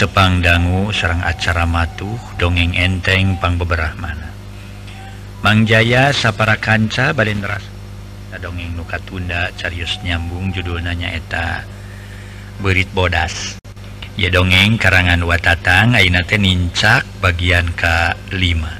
tepang 0.00 0.40
dangu 0.40 0.88
serrang 0.96 1.20
acara 1.20 1.68
matuh 1.68 2.16
dongeng 2.40 2.72
enteng 2.72 3.36
Pangbeberahmana 3.36 4.32
Mangjaya 5.44 6.08
sapara 6.16 6.56
kanca 6.56 7.12
Badenras 7.12 7.68
dongeng 8.40 8.72
nuka 8.72 8.96
tunda 9.04 9.52
Carius 9.60 10.00
nyambung 10.00 10.56
judul 10.56 10.80
nanyaeta 10.80 11.68
berit 12.64 12.88
bodas. 12.96 13.60
Ya 14.16 14.32
dongeng 14.32 14.80
karangan 14.80 15.20
watatang 15.28 15.92
Ainate 15.92 16.40
nincak 16.40 17.04
bagian 17.20 17.76
K5 17.76 18.79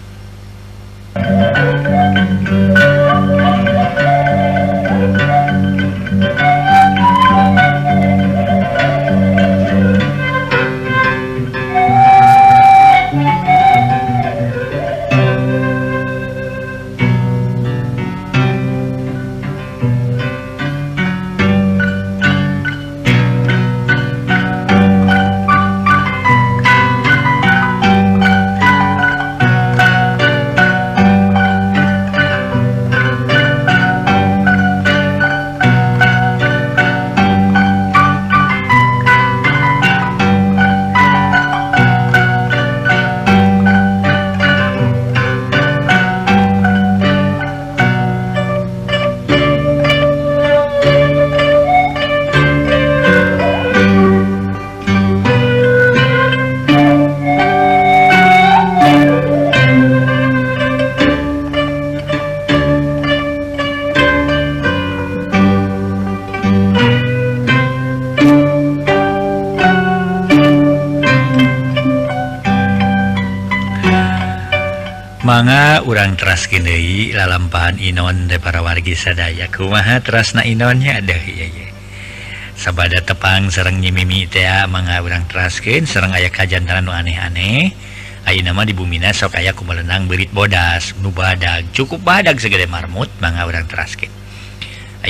urang 76.20 76.36
trasskendai 76.36 77.16
la 77.16 77.24
lampahan 77.24 77.80
Inon 77.80 78.28
de 78.28 78.36
para 78.36 78.60
wargi 78.60 78.92
sadaya 78.92 79.48
kumaha 79.48 80.04
trasna 80.04 80.44
Inonnya 80.44 81.00
ada 81.00 81.16
sabada 82.60 83.00
tepang 83.00 83.48
serre 83.48 83.72
nyimimi 83.72 84.28
manga 84.68 85.00
urang 85.00 85.24
trasken 85.32 85.88
serre 85.88 86.12
aya 86.12 86.28
kajjantan 86.28 86.92
aneh-aneh. 86.92 87.72
A 88.28 88.36
nama 88.36 88.68
di 88.68 88.76
bumina 88.76 89.16
so 89.16 89.32
kaya 89.32 89.56
ku 89.56 89.64
melenang 89.64 90.12
berit 90.12 90.28
bodas 90.28 90.92
nu 91.00 91.08
badak 91.08 91.72
cukup 91.72 92.04
badak 92.04 92.36
segede 92.36 92.68
marmut 92.68 93.08
manga 93.16 93.48
urang 93.48 93.64
trasken 93.64 94.12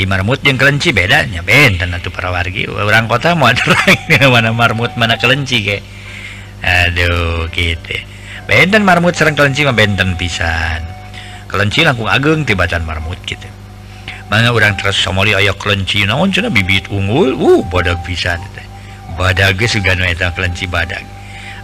marmut 0.06 0.38
yang 0.47 0.62
kelenci 0.62 0.94
bedanya 0.94 1.42
benten 1.42 1.91
para 2.15 2.31
wargi 2.31 2.71
orang 2.71 3.10
kota 3.10 3.34
mau 3.34 3.50
mana 4.31 4.54
marmut 4.54 4.94
mana 4.94 5.19
kelenci 5.19 5.59
ke 5.59 5.82
Aduh 6.62 7.50
gitu 7.50 7.98
benten 8.47 8.87
marmut 8.87 9.19
serrang 9.19 9.34
kelenci 9.34 9.66
benten 9.66 10.15
pisan 10.15 10.90
kelenci 11.50 11.83
langkung 11.83 12.06
ageng 12.06 12.47
tibatan 12.47 12.87
marmut 12.87 13.19
gitu. 13.27 13.50
Mana 14.31 14.55
orang 14.55 14.78
terus 14.78 14.94
somali 14.94 15.34
ayah 15.34 15.59
kelenci 15.59 16.06
naon 16.06 16.31
cina 16.31 16.47
bibit 16.47 16.87
unggul 16.87 17.34
uh 17.34 17.66
badag 17.66 17.99
pisan 18.06 18.38
gitu. 18.38 18.62
badag 19.19 19.59
juga 19.59 19.99
eta 19.99 20.31
kelenci 20.31 20.71
badak 20.71 21.03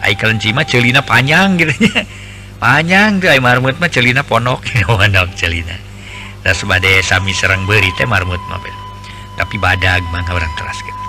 ay 0.02 0.18
kelenci 0.18 0.50
mah 0.50 0.66
celina 0.66 0.98
panjang 1.06 1.54
gitu. 1.54 1.70
Nya 1.86 2.02
panjang 2.58 3.22
tuh 3.22 3.30
ay 3.30 3.38
marmut 3.38 3.78
mah 3.78 3.86
celina 3.86 4.26
ponok. 4.26 4.66
Gitu 4.66 4.90
celina? 5.38 5.78
Nah 6.42 6.54
sebade 6.54 7.02
sami 7.06 7.30
serang 7.30 7.62
beri 7.70 7.94
teh 7.94 8.04
marmut 8.04 8.42
mah 8.50 8.58
tapi 9.38 9.56
badag 9.62 10.02
mah 10.10 10.26
orang 10.26 10.50
teras 10.58 10.78
gitu. 10.82 11.02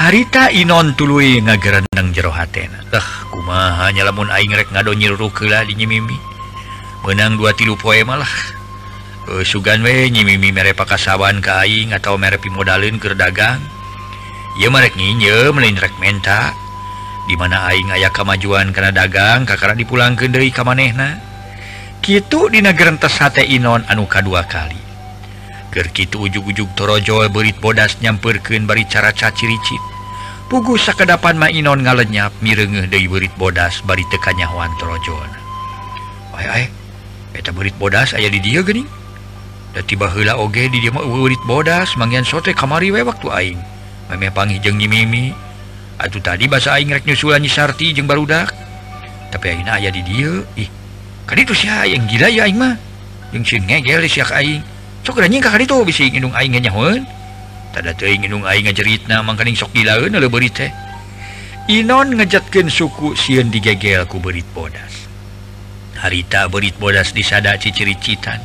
Harita 0.00 0.48
Inon 0.50 0.96
tului 0.96 1.38
ngagerendang 1.44 2.10
jero 2.16 2.32
hatena. 2.32 2.80
Eh 2.90 3.08
kumaha 3.30 3.92
nyalamun 3.92 4.32
aing 4.32 4.50
rek 4.56 4.72
ngadonyil 4.72 5.14
rukela 5.14 5.62
di 5.68 5.76
nyimimi 5.76 6.29
menang 7.04 7.40
dua 7.40 7.56
tilu 7.56 7.76
poe 7.76 8.00
malah. 8.04 8.30
Uh, 9.30 9.44
sugan 9.46 9.84
we 9.84 10.08
nyimimi 10.10 10.50
mere 10.50 10.74
pakasawan 10.74 11.38
kaing 11.40 11.94
atau 11.94 12.16
merepi 12.20 12.50
modalin 12.52 12.98
ke 13.00 13.12
dagang. 13.16 13.60
Ia 14.58 14.68
merek 14.68 14.98
nyinye 14.98 15.54
melindrek 15.54 15.94
menta. 16.02 16.52
Dimana 17.30 17.70
aing 17.70 17.94
ayah 17.94 18.10
kemajuan 18.10 18.74
karena 18.74 18.90
dagang 18.90 19.46
kakara 19.46 19.78
dipulang 19.78 20.18
ke 20.18 20.26
dari 20.26 20.50
kamanehna 20.50 21.22
kitu 22.00 22.48
dina 22.50 22.72
gerentes 22.74 23.14
hate 23.20 23.44
inon 23.46 23.86
anu 23.86 24.08
kadua 24.08 24.42
kali. 24.48 24.80
Gerkitu 25.70 26.26
ujug-ujug 26.26 26.74
torojo 26.74 27.22
berit 27.30 27.54
bodas 27.62 28.02
nyamperken 28.02 28.66
bari 28.66 28.82
cara 28.90 29.14
caciricit. 29.14 29.78
Pugu 30.50 30.74
sakedapan 30.74 31.38
ma 31.38 31.46
inon 31.46 31.86
ngalenyap 31.86 32.34
mirengeh 32.42 32.90
dari 32.90 33.06
berit 33.06 33.30
bodas 33.38 33.78
bari 33.86 34.02
tekanya 34.10 34.50
wan 34.50 34.74
torojo. 34.82 35.14
Wae 36.34 36.79
eta 37.34 37.54
berit 37.54 37.76
bodas 37.78 38.12
aya 38.12 38.26
di 38.26 38.42
dia 38.42 38.62
geni 38.62 38.82
dan 39.70 39.86
tiba 39.86 40.10
oge 40.38 40.66
di 40.66 40.82
dia 40.82 40.90
berit 40.90 41.42
bodas 41.46 41.94
mangian 41.94 42.26
sote 42.26 42.50
kamari 42.50 42.90
we 42.90 43.02
waktu 43.06 43.28
aing. 43.30 43.60
Mami 44.10 44.26
pangi 44.34 44.58
jeung 44.58 44.74
mimi 44.74 45.30
atuh 46.02 46.18
tadi 46.18 46.50
bahasa 46.50 46.74
aing 46.74 46.90
rek 46.90 47.06
nyusulan 47.06 47.42
sarti 47.46 47.94
jeung 47.94 48.10
barudak. 48.10 48.50
Tapi 49.30 49.54
aina 49.54 49.78
aya 49.78 49.94
di 49.94 50.02
dia 50.02 50.42
ih 50.58 50.66
kan 51.22 51.38
itu 51.38 51.54
sih 51.54 51.70
yang 51.70 52.10
gila 52.10 52.26
ya 52.26 52.50
aing 52.50 52.58
mah. 52.58 52.74
Yang 53.30 53.42
si 53.46 53.56
ngegel 53.62 54.02
si 54.10 54.18
aing. 54.18 54.62
Sok 55.06 55.22
ranying 55.22 55.40
ka 55.40 55.54
itu 55.56 55.80
bisa 55.86 56.04
ngindung 56.04 56.34
aing 56.34 56.58
nyahoeun 56.58 57.06
tada 57.70 57.94
teuing 57.94 58.26
ngindung 58.26 58.42
aing 58.42 58.66
ngajeritna 58.66 59.22
mangkaning 59.22 59.54
sok 59.54 59.70
dilaeun 59.70 60.12
leuberit 60.12 60.50
teh. 60.50 60.70
Inon 61.70 62.18
ngejatkeun 62.18 62.66
suku 62.66 63.14
sieun 63.14 63.48
digegel 63.54 64.02
ku 64.10 64.18
berit 64.18 64.44
bodas. 64.50 64.99
harita 66.00 66.48
berit 66.48 66.74
bodas 66.80 67.12
disada 67.12 67.52
ciciri-citan. 67.60 68.40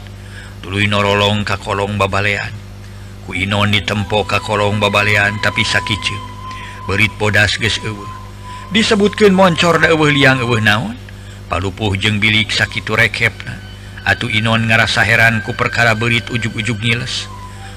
Dulu 0.59 0.83
norolong 0.91 1.47
ka 1.47 1.55
kolong 1.55 1.95
babalean. 1.95 2.51
Ku 3.23 3.33
Inon 3.33 3.73
ditempo 3.73 4.27
ka 4.27 4.43
kolong 4.43 4.77
babalean 4.77 5.39
tapi 5.41 5.65
sakicu 5.65 6.13
berit 6.85 7.09
bodas 7.17 7.57
ge 7.57 7.71
disebutkan 8.69 9.33
moncor 9.33 9.81
da 9.81 9.89
liang 9.89 10.43
eueuh 10.43 10.61
naon? 10.61 10.93
Palupuh 11.49 11.93
jeng 11.97 12.17
bilik 12.21 12.49
sakitu 12.49 12.97
rekepna. 12.97 13.57
Atuh 14.05 14.29
Inon 14.29 14.69
ngerasa 14.69 15.01
heran 15.01 15.41
ku 15.41 15.57
perkara 15.57 15.97
berit 15.97 16.29
ujug-ujug 16.29 16.77
ngiles. 16.81 17.25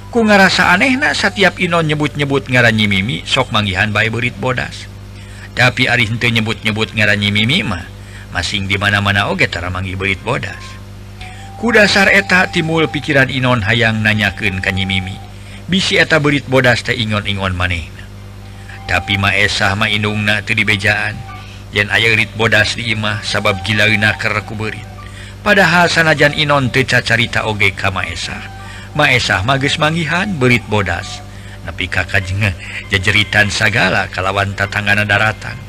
Ku 0.08 0.24
ngerasa 0.24 0.72
aneh 0.72 0.96
anehna 0.96 1.12
setiap 1.12 1.60
Inon 1.60 1.88
nyebut-nyebut 1.88 2.48
ngaranyi 2.48 2.88
mimi 2.88 3.16
sok 3.24 3.52
manggihan 3.52 3.92
bayi 3.92 4.08
berit 4.12 4.36
bodas. 4.36 4.88
Tapi 5.52 5.88
ari 5.88 6.08
henteu 6.08 6.32
nyebut-nyebut 6.32 6.96
ngaranyi 6.96 7.28
mimi 7.32 7.60
mah 7.64 7.97
masing 8.34 8.68
dimana-mana 8.68 9.28
ogetara 9.28 9.68
manggi 9.68 9.98
belit 9.98 10.20
bodas. 10.24 10.60
Kudasar 11.58 12.08
eta 12.10 12.48
timbul 12.48 12.86
pikiran 12.86 13.28
Inon 13.28 13.66
hayang 13.66 14.00
nanyaken 14.00 14.62
kanyi 14.62 14.86
mimi. 14.86 15.16
Bisi 15.66 15.98
eta 16.00 16.22
berit 16.22 16.48
bodas 16.48 16.80
teh 16.80 16.96
ingon-ingon 16.96 17.52
maneh 17.52 17.98
tapi 18.88 19.20
maesah 19.20 19.76
mainungna 19.76 20.40
teu 20.40 20.56
dibejaan 20.56 21.12
yen 21.76 21.92
aya 21.92 22.16
rit 22.16 22.32
bodas 22.40 22.72
dimah 22.72 23.20
sabab 23.20 23.60
gila 23.60 23.84
nakerku 23.84 24.56
berit 24.56 24.88
padahal 25.44 25.92
sanajan 25.92 26.32
Inon 26.32 26.72
teca 26.72 27.04
carita 27.04 27.44
oge 27.44 27.76
ka 27.76 27.92
maesah 27.92 28.40
maesah 28.96 29.44
mages 29.44 29.76
manggihan 29.76 30.26
berit 30.40 30.64
bodas. 30.66 31.22
Tapi 31.68 31.84
kakak 31.84 32.24
jenge 32.24 32.56
jejeritan 32.88 33.52
sagala 33.52 34.08
kalawan 34.08 34.56
tatangana 34.56 35.04
daratan. 35.04 35.67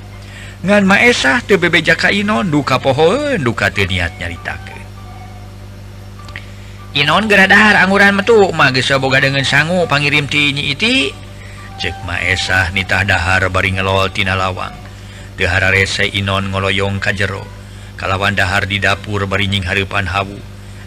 ngan 0.60 0.84
Maesah 0.84 1.40
TBB 1.48 1.80
Jaka 1.88 2.12
Inon 2.12 2.52
duka 2.52 2.84
pohon 2.84 3.40
duka 3.40 3.72
niat 3.72 4.20
nyaritakan 4.20 4.80
Inon 7.00 7.30
geradahar 7.32 7.80
angguran 7.80 8.18
metuk 8.18 8.52
magsa 8.52 9.00
boga 9.00 9.24
dengan 9.24 9.46
sanggu 9.46 9.88
pangirim 9.88 10.28
tinyi 10.28 10.74
iti 10.74 11.14
cek 11.80 12.04
Maesah 12.04 12.76
nitah 12.76 13.08
dahar 13.08 13.48
bari 13.48 13.72
ngeloltina 13.72 14.36
lawang. 14.36 14.76
Dehara 15.40 15.72
rese 15.72 16.12
Inon 16.12 16.52
ngoloyong 16.52 17.00
kajero 17.00 17.46
kalawan 17.96 18.36
dahar 18.36 18.68
di 18.68 18.84
dapur 18.84 19.24
barinying 19.30 19.64
harepan 19.64 20.12
hawu. 20.12 20.36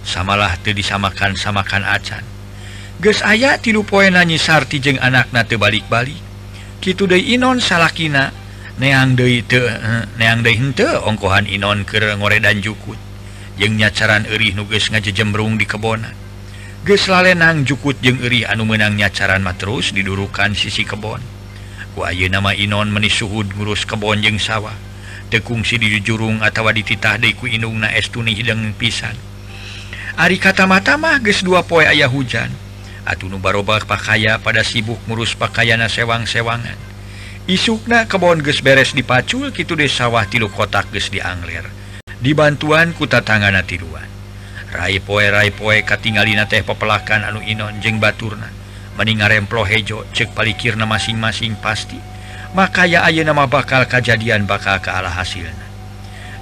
Samalah 0.04 0.58
te 0.60 0.74
disamakan 0.76 1.38
samakan 1.38 1.86
acan. 1.86 2.26
Ges 2.98 3.22
aya 3.24 3.56
tilu 3.56 3.86
poe 3.86 4.04
nanyi 4.10 4.36
sarti 4.36 4.82
jeung 4.82 4.98
anak 5.00 5.30
na 5.32 5.46
tebalik-balik 5.46 6.18
Kitu 6.82 7.06
De 7.06 7.14
Inon 7.14 7.62
salahkina 7.62 8.41
neang 8.80 9.18
eh, 9.18 9.42
neang 10.16 10.40
ongkohan 11.04 11.44
Inon 11.44 11.84
ke 11.84 12.00
ngore 12.16 12.40
dan 12.40 12.64
jukut. 12.64 12.96
Jeung 13.60 13.76
nyacaran 13.76 14.24
Erih 14.24 14.56
nuges 14.56 14.88
ngaje 14.88 15.12
jembrung 15.12 15.60
di 15.60 15.68
kebonan. 15.68 16.16
Geslalenang 16.88 17.68
jukut 17.68 18.00
jeung 18.00 18.16
Erih 18.24 18.48
anu 18.48 18.64
menang 18.64 18.96
nyacaran 18.96 19.44
matrus 19.44 19.92
didurukan 19.92 20.56
sisi 20.56 20.88
kebon. 20.88 21.20
Wahyu 21.92 22.32
nama 22.32 22.56
Inon 22.56 22.88
menis 22.88 23.20
suhud 23.20 23.52
ngurus 23.52 23.84
kebon 23.84 24.24
jeng 24.24 24.40
sawah. 24.40 24.72
Tekungsi 25.32 25.80
di 25.80 25.88
jurung 26.04 26.44
atautawa 26.44 26.76
dititah 26.76 27.16
Deku 27.16 27.48
Inung 27.48 27.80
na 27.80 27.88
estuni 27.92 28.36
hidang 28.36 28.76
pisan. 28.76 29.16
Ari 30.20 30.36
kata-matamah 30.36 31.24
ges 31.24 31.40
dua 31.40 31.64
poe 31.64 31.88
ayah 31.88 32.08
hujan. 32.08 32.52
Atunu 33.08 33.40
barobak 33.40 33.88
pakaya 33.88 34.36
pada 34.36 34.60
sibuk 34.60 35.00
ngurus 35.08 35.32
pakaian 35.32 35.80
na 35.80 35.88
sewang-sewangan. 35.88 36.91
isukna 37.50 38.06
kebon 38.06 38.42
ges 38.42 38.62
beres 38.62 38.94
dipacul 38.94 39.50
gitu 39.50 39.74
de 39.74 39.90
sawah 39.90 40.26
tilu 40.30 40.46
kotak 40.46 40.90
ges 40.94 41.10
diangler. 41.10 41.66
Dibantuan 42.22 42.94
kuta 42.94 43.18
tangana 43.26 43.66
tiruan 43.66 44.06
Rai 44.70 45.02
poe 45.02 45.26
Rai 45.26 45.50
poe 45.50 45.82
katingalina 45.82 46.46
teh 46.46 46.62
pepelakan 46.62 47.26
anu 47.26 47.42
Inon 47.42 47.82
jeng 47.82 47.98
baturna. 47.98 48.46
Meninga 48.94 49.26
remplo 49.26 49.66
hejo 49.66 50.06
cek 50.14 50.36
palikirna 50.36 50.86
masing-masing 50.86 51.58
pasti. 51.58 51.98
Maka 52.54 52.86
ya 52.86 53.02
aya 53.02 53.24
nama 53.24 53.48
bakal 53.48 53.88
kejadian 53.88 54.44
bakal 54.46 54.78
keala 54.78 55.08
hasilnya 55.08 55.72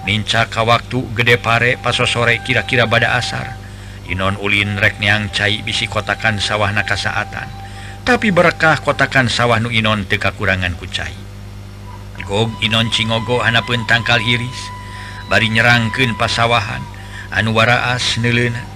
minca 0.00 0.48
ka 0.48 0.64
waktu 0.64 1.12
gede 1.12 1.36
pare 1.36 1.76
paso 1.76 2.08
sore 2.08 2.40
kira-kira 2.40 2.88
bada 2.88 3.14
asar. 3.20 3.56
Inon 4.10 4.34
ulin 4.42 4.74
rek 4.80 4.98
neang 4.98 5.30
cai 5.30 5.62
bisi 5.62 5.86
kotakan 5.86 6.42
sawah 6.42 6.74
nakasaatan 6.74 7.59
tapi 8.04 8.32
berkah 8.34 8.80
kotakan 8.80 9.30
sawah 9.30 9.58
Nu 9.60 9.68
Inon 9.68 10.08
teka 10.08 10.32
kurangan 10.34 10.76
kucai. 10.76 11.14
Gog 12.26 12.52
Inon 12.62 12.92
Cinggo 12.94 13.42
anak 13.42 13.66
tangkal 13.90 14.22
Iris 14.22 14.70
bari 15.26 15.50
nyerangkeun 15.50 16.14
pasawahan 16.14 16.82
anu 17.34 17.56
waraas 17.56 18.20
neuleunan. 18.22 18.66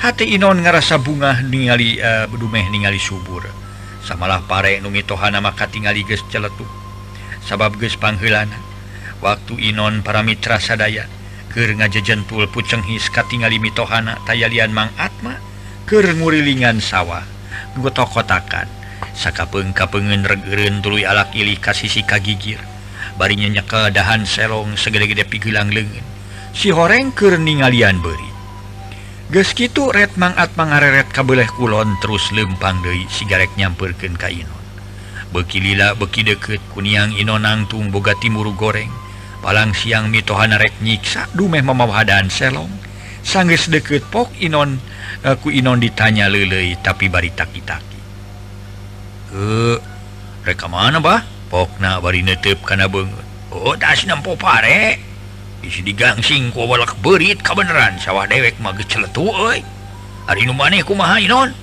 Hati 0.00 0.34
Inon 0.34 0.64
ngerasa 0.64 0.98
bunga 0.98 1.42
ningali 1.44 2.00
uh, 2.02 2.26
bedumeh 2.26 2.66
ningali 2.72 2.98
subur. 2.98 3.46
Samalah 4.02 4.42
pare 4.46 4.82
numi 4.82 5.06
tohana 5.06 5.38
maka 5.38 5.70
tingali 5.70 6.02
geus 6.02 6.26
celetuk 6.26 6.66
sabab 7.46 7.74
geus 7.78 7.98
pangheulana 7.98 8.54
waktu 9.18 9.74
Inon 9.74 10.02
para 10.06 10.22
mitra 10.22 10.62
sadaya 10.62 11.06
keur 11.52 11.68
ngajejentul 11.74 12.48
pucenghis 12.48 13.12
katingali 13.12 13.60
mitohana 13.60 14.18
tayalian 14.24 14.72
Mang 14.72 14.90
Atma 14.96 15.36
keur 15.84 16.06
ngurilingan 16.16 16.80
sawah. 16.80 17.22
gotok-kotakan 17.78 18.70
sakapung 19.12 19.74
pengen 19.74 20.24
regerun 20.24 20.80
tulu 20.80 21.02
alak 21.04 21.34
ili 21.36 21.58
kasisi 21.58 22.02
kagigir 22.06 22.58
barinya 23.20 23.62
kedahan 23.64 24.24
selong 24.24 24.78
segede-gede 24.78 25.28
pigilang 25.28 25.68
lengan 25.68 26.04
si 26.56 26.72
horeng 26.72 27.12
keninggalian 27.12 28.00
beri 28.00 28.30
Geski 29.32 29.72
itu 29.72 29.88
red 29.88 30.12
mangat 30.20 30.52
mangareret 30.60 31.08
kabeleh 31.08 31.48
kulon 31.56 31.96
terus 32.04 32.28
lempang 32.36 32.84
Dei 32.84 33.08
sigarek 33.08 33.56
nyamperken 33.56 34.12
kainon 34.20 34.62
bekilila 35.32 35.96
beki 35.96 36.28
deket 36.28 36.60
kuniang 36.76 37.16
Inonangtung 37.16 37.88
boga 37.88 38.12
timuru 38.20 38.52
goreng. 38.52 38.92
Palang 39.42 39.74
siang 39.74 40.06
mitohanarek 40.12 40.78
nyiksa 40.84 41.26
dumeh 41.34 41.66
memawahadaan 41.66 42.30
selong 42.30 42.70
sangges 43.22 43.70
deket 43.70 44.04
pok 44.10 44.30
Inon 44.38 44.78
eh, 45.22 45.34
aku 45.34 45.50
Inon 45.54 45.78
ditanya 45.78 46.26
lele 46.28 46.74
tapi 46.82 47.08
bari 47.08 47.30
taki-taki 47.32 48.00
eh 49.32 49.78
reka 50.42 50.66
mana 50.66 50.98
bah? 50.98 51.22
Pokna 51.48 52.02
bari 52.02 52.24
netep 52.24 52.64
karena 52.64 52.88
banget 52.88 53.32
oh 53.52 53.76
das 53.76 54.02
nampo 54.08 54.34
pare. 54.34 54.96
Isi 55.62 55.84
digangsing 55.84 56.50
ku 56.50 56.66
walak 56.66 56.98
berit 56.98 57.38
kebenaran 57.44 57.94
sawah 58.00 58.26
dewek 58.26 58.58
mah 58.58 58.74
celetu 58.82 59.30
euy. 59.30 59.62
Hari 60.26 60.42
nu 60.48 60.56
maneh 60.56 60.82
kumaha 60.82 61.22
Inon. 61.22 61.54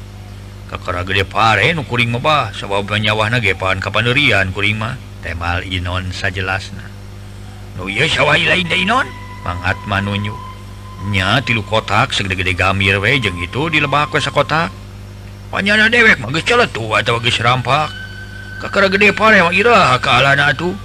Kakara 0.71 1.03
gede 1.03 1.27
pare 1.27 1.73
nu 1.75 1.83
kuring 1.83 2.13
mah 2.15 2.21
bah. 2.23 2.45
Sabab 2.55 2.87
nyawahna 2.87 3.43
ge 3.43 3.57
pan 3.59 3.83
kapanerian 3.83 4.55
kuring 4.55 4.79
mah. 4.79 4.95
Temal 5.19 5.67
Inon 5.67 6.15
sajelasna. 6.15 6.85
Nu 7.75 7.91
ieu 7.91 8.07
sawah 8.07 8.39
lain 8.39 8.71
da 8.71 8.77
Inon? 8.79 9.07
Mangat 9.43 9.75
manunjuk 9.83 10.48
nya 11.07 11.39
tilu 11.39 11.63
kotak 11.63 12.11
segede-gede 12.11 12.51
gamir 12.51 12.99
wejeng 12.99 13.39
itu 13.39 13.71
di 13.71 13.79
lebah 13.79 14.11
ke 14.11 14.19
sakotak 14.19 14.67
Panyana 15.49 15.89
dewek 15.89 16.21
mah 16.21 16.29
geus 16.29 16.45
celetu 16.45 16.93
atawa 16.93 17.17
geus 17.25 17.41
rampak. 17.41 17.89
Kakara 18.61 18.85
gede 18.85 19.09
pare 19.17 19.41
mah 19.41 19.49
ira 19.49 19.97
ka 19.97 20.21
alana 20.21 20.53
atuh. 20.53 20.77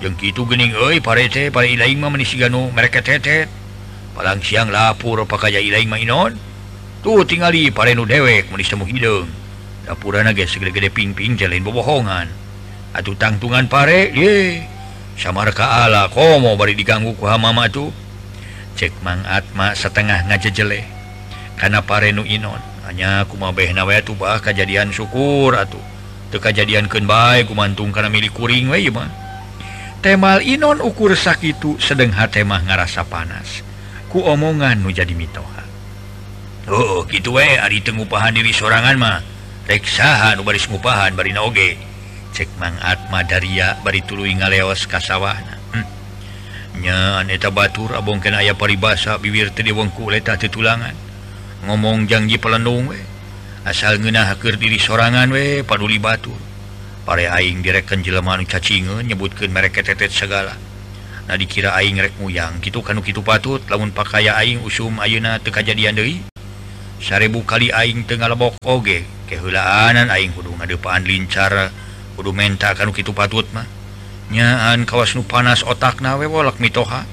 Jeung 0.00 0.16
kitu 0.16 0.48
geuning 0.48 0.72
euy 0.72 0.96
pare 1.04 1.28
teh 1.28 1.52
pare 1.52 1.68
ilaing 1.68 2.00
mah 2.00 2.08
menisi 2.08 2.40
ganu 2.40 2.72
mereka 2.72 3.04
tetet. 3.04 3.52
Palang 4.16 4.40
siang 4.40 4.72
lapur 4.72 5.28
pakaya 5.28 5.60
ilaing 5.60 5.92
mah 5.92 6.00
inon. 6.00 6.32
Tuh 7.04 7.20
tingali 7.28 7.68
pare 7.68 7.92
nu 7.92 8.08
dewek 8.08 8.48
menis 8.48 8.72
temu 8.72 8.88
hideung. 8.88 9.28
Dapurana 9.84 10.32
geus 10.32 10.56
gede-gede 10.56 10.88
ping-ping 10.88 11.36
jalain 11.36 11.60
bobohongan. 11.60 12.32
Atuh 12.96 13.12
tangtungan 13.12 13.68
pare, 13.68 14.08
ye. 14.16 14.64
Samar 15.20 15.52
ka 15.52 15.84
ala 15.84 16.08
komo 16.08 16.56
bari 16.56 16.72
diganggu 16.72 17.12
ku 17.12 17.28
hamama 17.28 17.68
tuh. 17.68 17.92
cek 18.78 18.94
mang 19.02 19.18
Atma 19.26 19.74
setengah 19.74 20.30
ngaja 20.30 20.54
jeleh 20.54 20.86
karena 21.58 21.82
parenu 21.82 22.22
Inon. 22.22 22.62
Hanya 22.86 23.26
aku 23.26 23.34
mau 23.34 23.50
nawe 23.50 23.96
tuh 24.06 24.14
bah 24.14 24.38
kejadian 24.38 24.94
syukur 24.94 25.52
atuh. 25.58 25.82
Tuh 26.30 26.40
kejadian 26.40 26.86
kenbai 26.86 27.42
kumantung 27.44 27.90
karena 27.90 28.08
milik 28.08 28.32
kuring 28.32 28.70
we 28.70 28.86
mah. 28.88 29.10
Temal 29.98 30.40
Inon 30.46 30.78
ukur 30.78 31.18
sakitu 31.18 31.76
sedang 31.82 32.14
hatemah 32.14 32.62
ngarasa 32.64 33.02
panas. 33.02 33.66
Ku 34.08 34.22
omongan 34.24 34.78
nu 34.80 34.94
jadi 34.94 35.12
mitoha. 35.12 35.66
Oh 36.70 37.02
gitu 37.10 37.36
we 37.36 37.58
ari 37.58 37.82
tengupahan 37.82 38.32
diri 38.32 38.54
sorangan 38.54 38.96
mah. 38.96 39.20
Reksahan 39.66 40.38
nu 40.38 40.46
bari 40.46 40.62
ngupahan 40.62 41.12
bari 41.18 41.34
oge. 41.34 41.76
Cek 42.32 42.48
mang 42.62 42.78
Atma 42.80 43.26
daria 43.26 43.76
bari 43.82 44.00
tulu 44.06 44.24
ngaleos 44.24 44.86
kasawahna 44.86 45.57
nyaeta 46.76 47.48
Batur 47.48 47.96
abong 47.96 48.20
ke 48.20 48.28
aya 48.28 48.52
paribasa 48.52 49.16
bibir 49.16 49.48
tadi 49.56 49.72
wengku 49.72 50.12
letah 50.12 50.36
tulangan. 50.36 50.92
Ngomong 51.64 52.04
janji 52.04 52.36
pelendung 52.36 52.92
we. 52.92 53.00
Asal 53.64 53.96
ngena 54.00 54.28
hakir 54.28 54.60
diri 54.60 54.76
sorangan 54.76 55.32
we 55.32 55.64
paduli 55.64 55.96
Batur. 55.96 56.36
Pare 57.08 57.24
aing 57.24 57.64
direkkan 57.64 58.04
jeleman 58.04 58.44
cacinge 58.44 59.00
nyebutkan 59.00 59.48
mereka 59.48 59.80
tetet 59.80 60.12
segala. 60.12 60.52
Nah 61.24 61.36
dikira 61.40 61.72
aing 61.72 61.96
rek 61.96 62.20
muyang. 62.20 62.60
Gitu 62.60 62.84
kanu 62.84 63.00
gitu 63.00 63.24
patut 63.24 63.64
lamun 63.72 63.92
pakaya 63.96 64.36
aing 64.36 64.60
usum 64.60 65.00
ayeuna 65.00 65.40
teu 65.40 65.48
kajadian 65.48 65.96
deui. 65.96 66.20
Sarebu 67.00 67.48
kali 67.48 67.72
aing 67.72 68.04
teu 68.04 68.20
ngalebok 68.20 68.60
oge 68.64 69.08
kehulaanan 69.24 70.12
aing 70.12 70.36
kudu 70.36 70.52
ngadepaan 70.56 71.04
lincar 71.04 71.72
kudu 72.16 72.32
menta 72.32 72.76
kanu 72.76 72.92
gitu 72.92 73.16
patut 73.16 73.48
mah. 73.56 73.77
nyaan 74.28 74.84
kawas 74.84 75.16
nu 75.16 75.24
panas 75.24 75.64
otak 75.64 76.04
nawe 76.04 76.24
wolak 76.28 76.60
mitoha. 76.60 77.04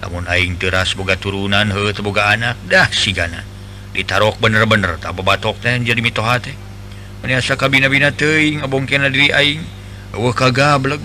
Namun 0.00 0.24
aing 0.28 0.56
teras 0.56 0.96
boga 0.96 1.16
turunan 1.20 1.68
he 1.68 1.92
teboga 1.92 2.32
anak 2.32 2.56
dah 2.64 2.88
si 2.88 3.12
gana 3.12 3.44
ditarok 3.92 4.40
bener-bener 4.40 4.96
tak 4.96 5.12
bebatok 5.12 5.60
teh 5.60 5.76
jadi 5.76 6.00
mitoha 6.00 6.40
teh. 6.40 6.56
Menyasa 7.20 7.60
kabina-bina 7.60 8.08
teing 8.12 8.64
abongkena 8.64 9.12
diri 9.12 9.28
aing. 9.28 9.60
Eueuh 10.16 10.34
kagableg 10.34 10.98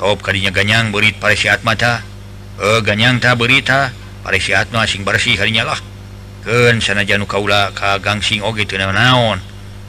top 0.00 0.22
kadinya 0.22 0.48
ganyang 0.54 0.94
berit 0.94 1.18
paresiat 1.18 1.60
mata 1.66 2.00
eh 2.56 2.80
ganyang 2.80 3.20
tak 3.20 3.36
berita 3.36 3.92
paresiat 4.24 4.72
nu 4.72 4.78
asing 4.80 5.02
bersih 5.04 5.36
harinya 5.36 5.68
lah. 5.68 5.80
Ken 6.46 6.78
sana 6.78 7.02
janu 7.02 7.26
kaula 7.26 7.74
ka 7.74 7.98
gangsing 7.98 8.46
oge 8.46 8.62
teu 8.62 8.78
naon 8.78 9.42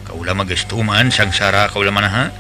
kaula 0.04 0.34
mah 0.34 0.50
geus 0.50 0.66
tuman 0.66 1.14
sangsara 1.14 1.70
kaula 1.70 1.94
manaha 1.94 2.34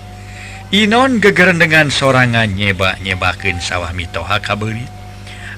Inon 0.67 1.23
gegerendengan 1.23 1.87
sorangan 1.87 2.51
nyebak-nyebaken 2.51 3.63
sawah 3.63 3.95
mitoha 3.95 4.43
kabeli 4.43 4.83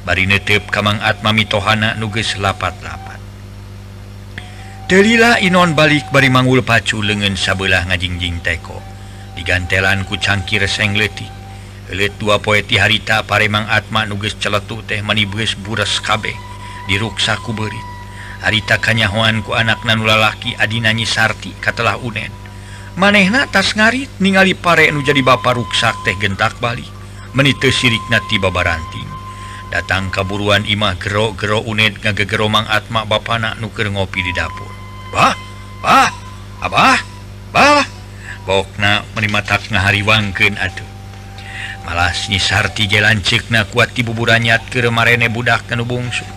bari 0.06 0.30
netep 0.30 0.70
kamang 0.70 1.01
atma 1.01 1.34
mitohana 1.34 1.98
nuges 1.98 2.38
lapat-lapat. 2.38 3.18
Delila 4.86 5.42
Inon 5.42 5.74
balik 5.74 6.13
bari 6.13 6.30
manggul 6.30 6.62
pacu 6.62 7.01
lengan 7.01 7.34
sabelah 7.34 7.89
ngajingjing 7.89 8.46
teko. 8.46 8.78
Digantelan 9.34 10.06
ku 10.06 10.13
cangkir 10.13 10.70
seng 10.70 10.94
letik 10.94 11.34
dua 12.22 12.38
poeti 12.38 12.78
harita 12.78 13.25
paremang 13.25 13.66
atma 13.66 14.06
nuges 14.06 14.38
celetu 14.38 14.86
teh 14.86 15.01
manibes 15.01 15.58
buras 15.58 15.98
kabeh. 16.06 16.38
Diruksa 16.86 17.34
ku 17.42 17.58
berit 17.58 17.88
harita 18.46 18.78
kanyahoan 18.78 19.42
ku 19.42 19.58
anak 19.58 19.82
nanulalaki 19.89 20.54
adinanyi 20.54 21.10
sarti 21.10 21.50
katalah 21.58 21.98
unen. 21.98 22.49
manehna 23.00 23.48
tas 23.48 23.72
ngarit 23.79 24.12
ningali 24.20 24.51
pare 24.51 24.91
nu 24.91 25.00
jadi 25.00 25.24
ba 25.24 25.39
ruksak 25.39 26.03
teh 26.03 26.20
gentak 26.20 26.60
Bali 26.60 26.84
menite 27.32 27.72
sirik 27.72 27.96
sirikna 28.03 28.20
tibabaranting 28.27 29.08
datang 29.72 30.12
kaburuan 30.12 30.68
Imah 30.68 31.00
gero-gero 31.00 31.63
unit 31.63 31.96
ngagegeromang 32.03 32.68
atma 32.68 33.08
Bapak 33.08 33.56
nuker 33.62 33.88
ngopi 33.88 34.20
di 34.20 34.34
dapur. 34.36 34.68
Bah 35.15 35.38
Bah 35.79 36.12
Abah 36.60 37.00
Bah. 37.56 37.88
Bokna 38.44 39.08
menerima 39.15 39.39
tak 39.48 39.70
ngahariwangkeun 39.72 40.60
aduh 40.60 40.89
malas 41.88 42.27
nyisarti 42.27 42.86
jalan 42.86 43.24
cekna 43.24 43.63
kuat 43.70 43.96
di 43.96 44.03
buburanyat 44.03 44.68
ke 44.68 44.84
remarene 44.84 45.32
budak 45.32 45.72
kanu 45.72 45.88
bungsu. 45.88 46.27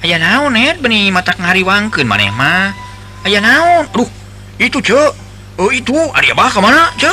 Aya 0.00 0.18
naon 0.18 0.56
net 0.56 0.80
beni 0.80 1.12
matak 1.12 1.36
ngahariwangkeun 1.36 2.08
maneh 2.08 2.32
mah. 2.32 2.72
Aya 3.28 3.44
naon? 3.44 3.86
Duh 3.92 4.10
itu 4.58 4.78
cok 4.78 5.21
Oh 5.60 5.68
itu 5.68 5.92
Ari 5.92 6.32
Abah 6.32 6.48
kemana 6.48 6.92
ce? 6.96 7.12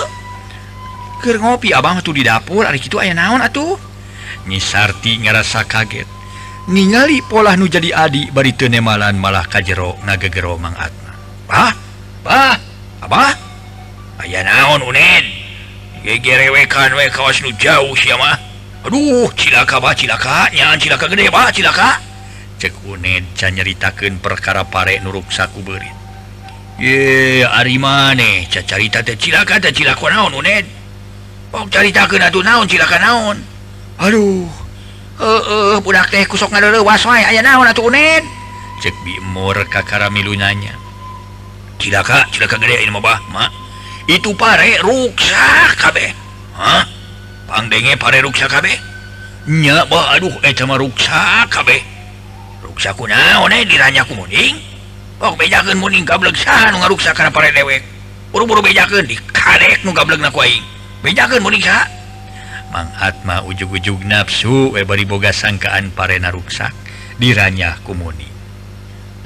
Ker 1.20 1.36
ngopi 1.36 1.76
Abang 1.76 2.00
tuh 2.00 2.16
di 2.16 2.24
dapur 2.24 2.64
Ari 2.64 2.80
itu 2.80 2.96
aya 2.96 3.12
naon 3.12 3.44
atuh? 3.44 3.90
nyisarti 4.50 5.22
ngerasa 5.22 5.66
kaget. 5.70 6.10
Ningali 6.70 7.22
pola 7.26 7.58
nu 7.58 7.66
jadi 7.66 7.94
adi 7.94 8.30
bari 8.30 8.54
teu 8.54 8.70
nemalan 8.70 9.18
malah 9.18 9.46
kajero 9.46 9.98
ngagegero 10.06 10.58
Mang 10.62 10.78
Atma. 10.78 11.14
Bah? 11.50 11.74
Bah? 12.22 12.56
Abah? 13.02 13.34
Aya 14.22 14.46
naon 14.46 14.86
unen? 14.86 15.24
Gegerewekan 16.06 16.96
we 16.96 17.10
kawas 17.10 17.42
nu 17.42 17.52
jauh 17.58 17.92
sia 17.98 18.16
mah. 18.16 18.38
Aduh, 18.88 19.28
cilaka 19.36 19.84
bah 19.84 19.92
cilaka, 19.92 20.48
nya 20.56 20.72
cilaka 20.80 21.12
gede 21.12 21.28
bah 21.28 21.52
cilaka. 21.52 22.00
Cek 22.60 22.88
unen 22.88 23.28
can 23.36 23.56
nyeritakeun 23.56 24.24
perkara 24.24 24.64
pare 24.64 25.04
nuruk 25.04 25.28
saku 25.28 25.60
beurit. 25.60 25.99
ye 26.80 27.44
Ari 27.44 27.78
maneh 27.78 28.48
cacarita 28.48 29.04
cilaka 29.04 29.60
teh 29.60 29.72
cilaka 29.76 30.08
naon 30.10 30.40
oh, 31.54 31.66
carita 31.68 32.08
ke 32.08 32.18
naon 32.18 32.68
cilaka 32.68 32.98
naon? 33.00 33.38
Aduh. 34.00 34.48
Eh 35.20 35.76
uh, 35.76 35.80
budak 35.84 36.08
teh 36.08 36.24
kusok 36.24 36.56
was 36.80 37.06
aya 37.06 37.44
naon 37.44 37.68
cek 38.80 38.96
bimor 39.04 39.60
kakara 39.68 40.08
milunanya 40.08 40.72
cilaka 41.76 42.24
cilaka 42.32 42.56
gede 42.56 42.88
ini 42.88 42.92
mah 42.96 43.04
bah 43.04 43.20
ma. 43.28 43.52
itu 44.08 44.32
pare 44.40 44.80
ruksak 44.80 45.76
kabeh. 45.76 46.16
Hah 46.56 46.88
pangdenge 47.46 48.00
pare 48.00 48.24
ruksak 48.24 48.48
kabeh? 48.48 48.80
Nya 49.52 49.84
bah 49.92 50.16
aduh 50.16 50.32
eta 50.48 50.64
mah 50.64 50.80
ruksak 50.80 51.52
kabeh. 51.52 51.84
Ruksa 52.64 52.96
kunaon 52.96 53.52
eh, 53.52 53.68
diranya 53.68 54.08
ku 54.08 54.16
muning 54.16 54.69
Oh, 55.20 55.36
bejakenmuning 55.36 56.08
gablegsahan 56.08 56.80
ngaruksa 56.80 57.12
karena 57.12 57.28
pare 57.28 57.52
dewek 57.52 57.84
buru-buru 58.32 58.64
bejaken 58.64 59.04
di 59.04 59.20
kadek 59.20 59.84
nu 59.84 59.92
gablek 59.92 60.24
na 60.24 60.32
kuaing 60.32 60.64
bejaken 61.04 61.44
muning 61.44 61.60
saha 61.60 61.84
Mang 62.72 62.88
Atma 63.02 63.44
ujug-ujug 63.44 64.06
nafsu 64.06 64.72
we 64.72 64.86
bari 64.88 65.04
boga 65.04 65.36
sangkaan 65.36 65.92
pare 65.92 66.22
naruksak 66.24 66.72
diranya 67.20 67.76
ku 67.84 67.92
muning 67.98 68.32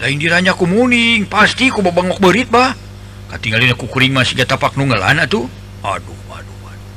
lain 0.01 0.17
diranya 0.17 0.57
ku 0.57 0.65
muning 0.65 1.29
pasti 1.29 1.69
ku 1.69 1.85
bebengok 1.85 2.17
berit 2.17 2.49
bah 2.49 2.73
katinggalin 3.33 3.73
aku 3.73 3.89
kuring 3.89 4.13
masih 4.13 4.37
gak 4.37 4.53
tapak 4.53 4.77
nunggalan 4.77 5.17
atuh. 5.17 5.49
Aduh 5.81 6.21
aduh 6.29 6.59
aduh. 6.69 6.89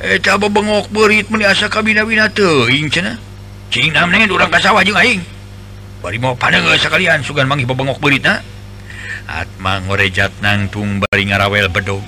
Eta 0.00 0.40
bebengok 0.40 0.88
berit 0.88 1.28
meni 1.28 1.44
asa 1.44 1.68
kabina-bina 1.68 2.32
teuing 2.32 2.88
cenah. 2.88 3.20
Cing 3.68 3.92
namne 3.92 4.24
urang 4.32 4.48
ka 4.48 4.56
sawah 4.64 4.80
jeung 4.80 4.96
aing. 4.96 5.20
bari 5.98 6.18
mau 6.22 6.38
pan 6.38 6.54
sekalian 6.54 7.26
sugan 7.26 7.50
mang 7.50 7.62
bengok 7.62 7.98
berita 7.98 8.42
Atma 9.28 9.84
ngorejat 9.84 10.40
nangtung 10.40 11.04
bari 11.04 11.28
ngarawel 11.28 11.68
bedog 11.68 12.00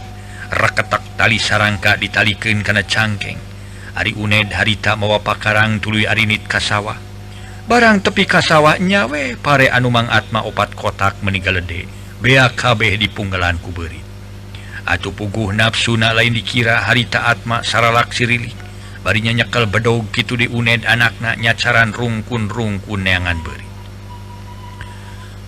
reketak 0.51 1.15
tali 1.15 1.39
sarangka 1.39 1.95
ditalikan 1.95 2.65
karena 2.67 2.83
cangkeng. 2.83 3.39
Ari 3.95 4.17
uned 4.17 4.51
harita 4.57 4.97
mawa 4.99 5.23
pakarang 5.23 5.79
tulu 5.79 6.03
arinit 6.07 6.47
kasawa. 6.47 6.97
Barang 7.71 8.03
tepi 8.03 8.27
kasawa 8.27 8.83
nyawe 8.83 9.39
pare 9.39 9.71
anumang 9.71 10.11
Atma 10.11 10.43
opat 10.43 10.75
kotak 10.75 11.23
meninggal 11.23 11.63
lede 11.63 11.87
kabeh 12.59 12.99
di 12.99 13.07
punggalan 13.07 13.63
kuberi 13.63 14.03
Atuh 14.91 15.15
puguh 15.15 15.55
nafsu 15.55 15.95
na 15.95 16.11
lain 16.11 16.35
dikira 16.35 16.83
harita 16.83 17.31
Atma 17.31 17.63
saralak 17.63 18.11
sirilik 18.11 18.59
barinya 19.07 19.31
nyekel 19.31 19.71
bedog 19.71 20.11
gitu 20.11 20.35
di 20.35 20.51
uned 20.51 20.83
anaknya 20.83 21.39
nyacaran 21.39 21.95
rungkun-rungkun 21.95 23.07
neangan 23.07 23.39
beri 23.39 23.70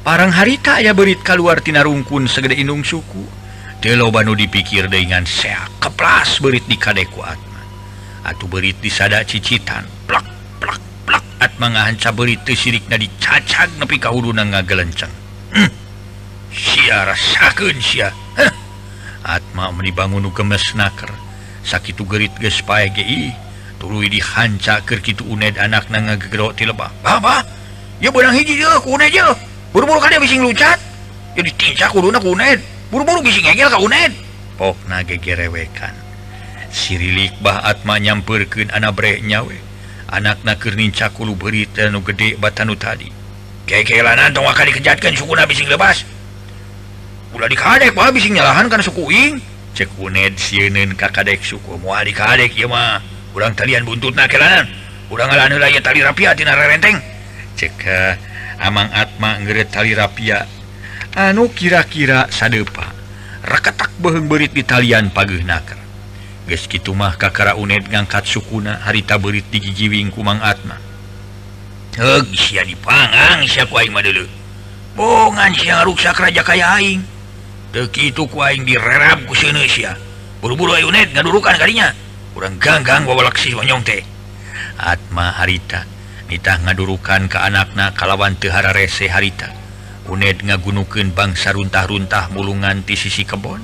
parang 0.03 0.35
harita 0.35 0.83
aya 0.83 0.91
berit 0.93 1.23
keluartina 1.23 1.87
rungkun 1.87 2.27
segede 2.27 2.59
inung 2.59 2.83
suku. 2.83 3.43
Telo 3.83 4.15
Banu 4.15 4.39
dipikir 4.39 4.87
dengan 4.87 5.27
sea 5.27 5.67
keplas 5.83 6.39
berit 6.39 6.63
di 6.71 6.79
kadeku 6.79 7.19
Atma 7.19 7.63
atuh 8.23 8.47
berit 8.47 8.79
disada 8.79 9.27
cicitan 9.27 9.83
plak 10.07 10.23
plak 10.63 10.79
plak. 11.03 11.25
Atma 11.43 11.75
ngahanca 11.75 12.15
berit 12.15 12.47
sirik 12.47 12.87
na 12.87 12.95
dicacag 12.95 13.75
nepi 13.83 13.99
kahuduna 13.99 14.47
ngagelenceng. 14.47 15.11
Hm. 15.55 15.71
sia 16.55 17.11
rasakeun 17.11 17.79
sia. 17.83 18.15
Huh. 18.39 18.55
atma 19.27 19.75
meni 19.75 19.91
bangunu 19.91 20.31
gemes 20.31 20.79
naker. 20.79 21.11
Sakitu 21.67 22.07
gerit 22.07 22.35
geus 22.39 22.63
pae 22.63 22.87
ge 22.95 23.35
tuluy 23.83 24.07
dihanca 24.07 24.79
keur 24.87 25.03
kitu 25.03 25.27
uned 25.27 25.59
anak 25.59 25.91
na 25.91 26.07
ngagegero 26.07 26.55
ti 26.55 26.71
lebah. 26.71 26.91
Bah 27.03 27.43
ya 27.99 28.15
benang 28.15 28.35
hiji 28.39 28.63
je 28.63 28.67
ku 28.83 28.95
uned 28.95 29.11
jeuh 29.11 29.52
buru-buru 29.73 29.99
kan 29.99 30.13
dia 30.13 30.21
bising 30.21 30.45
lucat. 30.45 30.79
Ya 31.33 31.41
ditinjak 31.41 31.91
kuduna 31.91 32.21
ku 32.21 32.37
Uned 32.37 32.61
buru-buru 32.93 33.25
bising 33.25 33.49
ngegel 33.49 33.73
ka 33.73 33.81
Uned 33.81 34.13
pokna 34.61 35.03
gegerewekan. 35.03 35.97
Sirilik 36.73 37.33
bah 37.41 37.65
atma 37.65 37.99
nyamperkeun 37.99 38.71
anak 38.73 38.95
brek 38.97 39.25
nyawe. 39.25 39.57
Anakna 40.13 40.61
keur 40.61 40.77
nincak 40.77 41.17
ulu 41.17 41.33
berita 41.37 41.89
nu 41.89 42.05
gede 42.05 42.37
batanu 42.37 42.77
tadi. 42.77 43.09
Kekelanan 43.65 44.37
tong 44.37 44.45
akan 44.45 44.69
dikejatkan 44.69 45.17
sukuna 45.17 45.49
bising 45.49 45.69
lebas. 45.73 46.05
Ulah 47.33 47.49
dikadek 47.49 47.97
bah 47.97 48.13
bising 48.13 48.37
nyalahan 48.37 48.69
karena 48.69 48.85
suku 48.85 49.09
ing. 49.09 49.41
Cek 49.73 49.97
uned 49.97 50.37
sieun 50.37 50.93
ka 51.01 51.09
kadek 51.09 51.41
suku. 51.41 51.81
Moal 51.81 52.05
dikadek 52.05 52.53
ieu 52.57 52.69
mah. 52.69 53.01
Urang 53.33 53.57
talian 53.57 53.89
buntutna 53.89 54.29
kelanan. 54.29 54.69
Urang 55.09 55.33
ngalan 55.33 55.57
heula 55.57 55.73
ieu 55.73 55.81
tali 55.81 56.05
rapiat 56.05 56.37
tina 56.37 56.53
rerenteng. 56.53 57.01
Cek 57.57 57.75
eh, 57.89 58.13
Amang 58.63 58.95
Atma 58.95 59.43
ngeret 59.43 59.75
tali 59.75 59.91
rapia. 59.91 60.47
Anu 61.19 61.51
kira-kira 61.51 62.31
sadepa 62.31 62.95
raketak 63.43 63.91
beheng 63.99 64.31
berit 64.31 64.55
di 64.55 64.63
talian 64.63 65.11
pageh 65.11 65.43
naker. 65.43 65.75
Geus 66.47 66.71
gitu 66.71 66.95
mah 66.95 67.19
kakara 67.19 67.59
uned 67.59 67.91
ngangkat 67.91 68.23
sukuna 68.23 68.79
harita 68.87 69.19
berit 69.19 69.51
di 69.51 69.59
digigiwing 69.59 70.15
kumang 70.15 70.39
Atma. 70.39 70.79
Heug 71.99 72.31
sia 72.39 72.63
dipangang 72.63 73.45
sia 73.51 73.67
ku 73.67 73.83
aing 73.83 73.93
bongan 74.95 75.53
sia 75.59 75.83
ngaruksa 75.83 76.15
raja 76.15 76.47
kaya 76.47 76.79
aing. 76.79 77.03
Teu 77.75 77.91
kitu 77.91 78.31
ku 78.31 78.47
aing 78.47 78.63
direrap 78.63 79.27
ku 79.27 79.35
seuneu 79.35 79.67
buru-buru 80.39 80.75
ayeuna 80.75 81.07
ngadurukan 81.07 81.55
kalinya 81.55 81.95
Kurang 82.33 82.57
ganggang 82.57 83.05
wawalaksi 83.05 83.53
wanyong 83.53 83.85
teh. 83.85 84.03
Atma 84.81 85.37
harita 85.37 85.92
nitah 86.33 86.65
ngadurukan 86.65 87.29
ke 87.29 87.37
anakna 87.37 87.93
kalawan 87.93 88.33
Tehara 88.41 88.73
rese 88.73 89.13
harita. 89.13 89.53
Uned 90.09 90.41
ngagunukeun 90.41 91.13
bangsa 91.13 91.53
runtah-runtah 91.53 92.33
mulungan 92.33 92.81
di 92.81 92.97
sisi 92.97 93.29
kebon. 93.29 93.61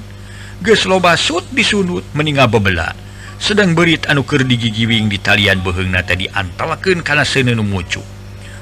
Geus 0.61 0.85
loba 0.85 1.17
sut 1.17 1.49
disunut 1.49 2.05
meninga 2.13 2.45
bebela 2.45 2.93
sedang 3.41 3.73
berit 3.73 4.05
anuker 4.05 4.45
digigiwing 4.45 5.09
di 5.09 5.17
talian 5.17 5.65
behengna 5.65 6.05
tadi 6.05 6.29
antalakeun 6.29 7.01
karena 7.01 7.25
senenu 7.25 7.65
mucu. 7.65 8.05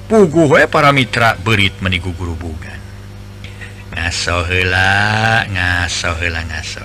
Pugu 0.07 0.47
we 0.47 0.63
para 0.71 0.95
mitra 0.95 1.35
berit 1.35 1.75
meniku 1.83 2.15
gurubugan 2.15 2.77
ngaso 3.97 4.45
heula 4.45 5.49
ngaso 5.49 6.11
heula 6.21 6.45
ngaso 6.45 6.85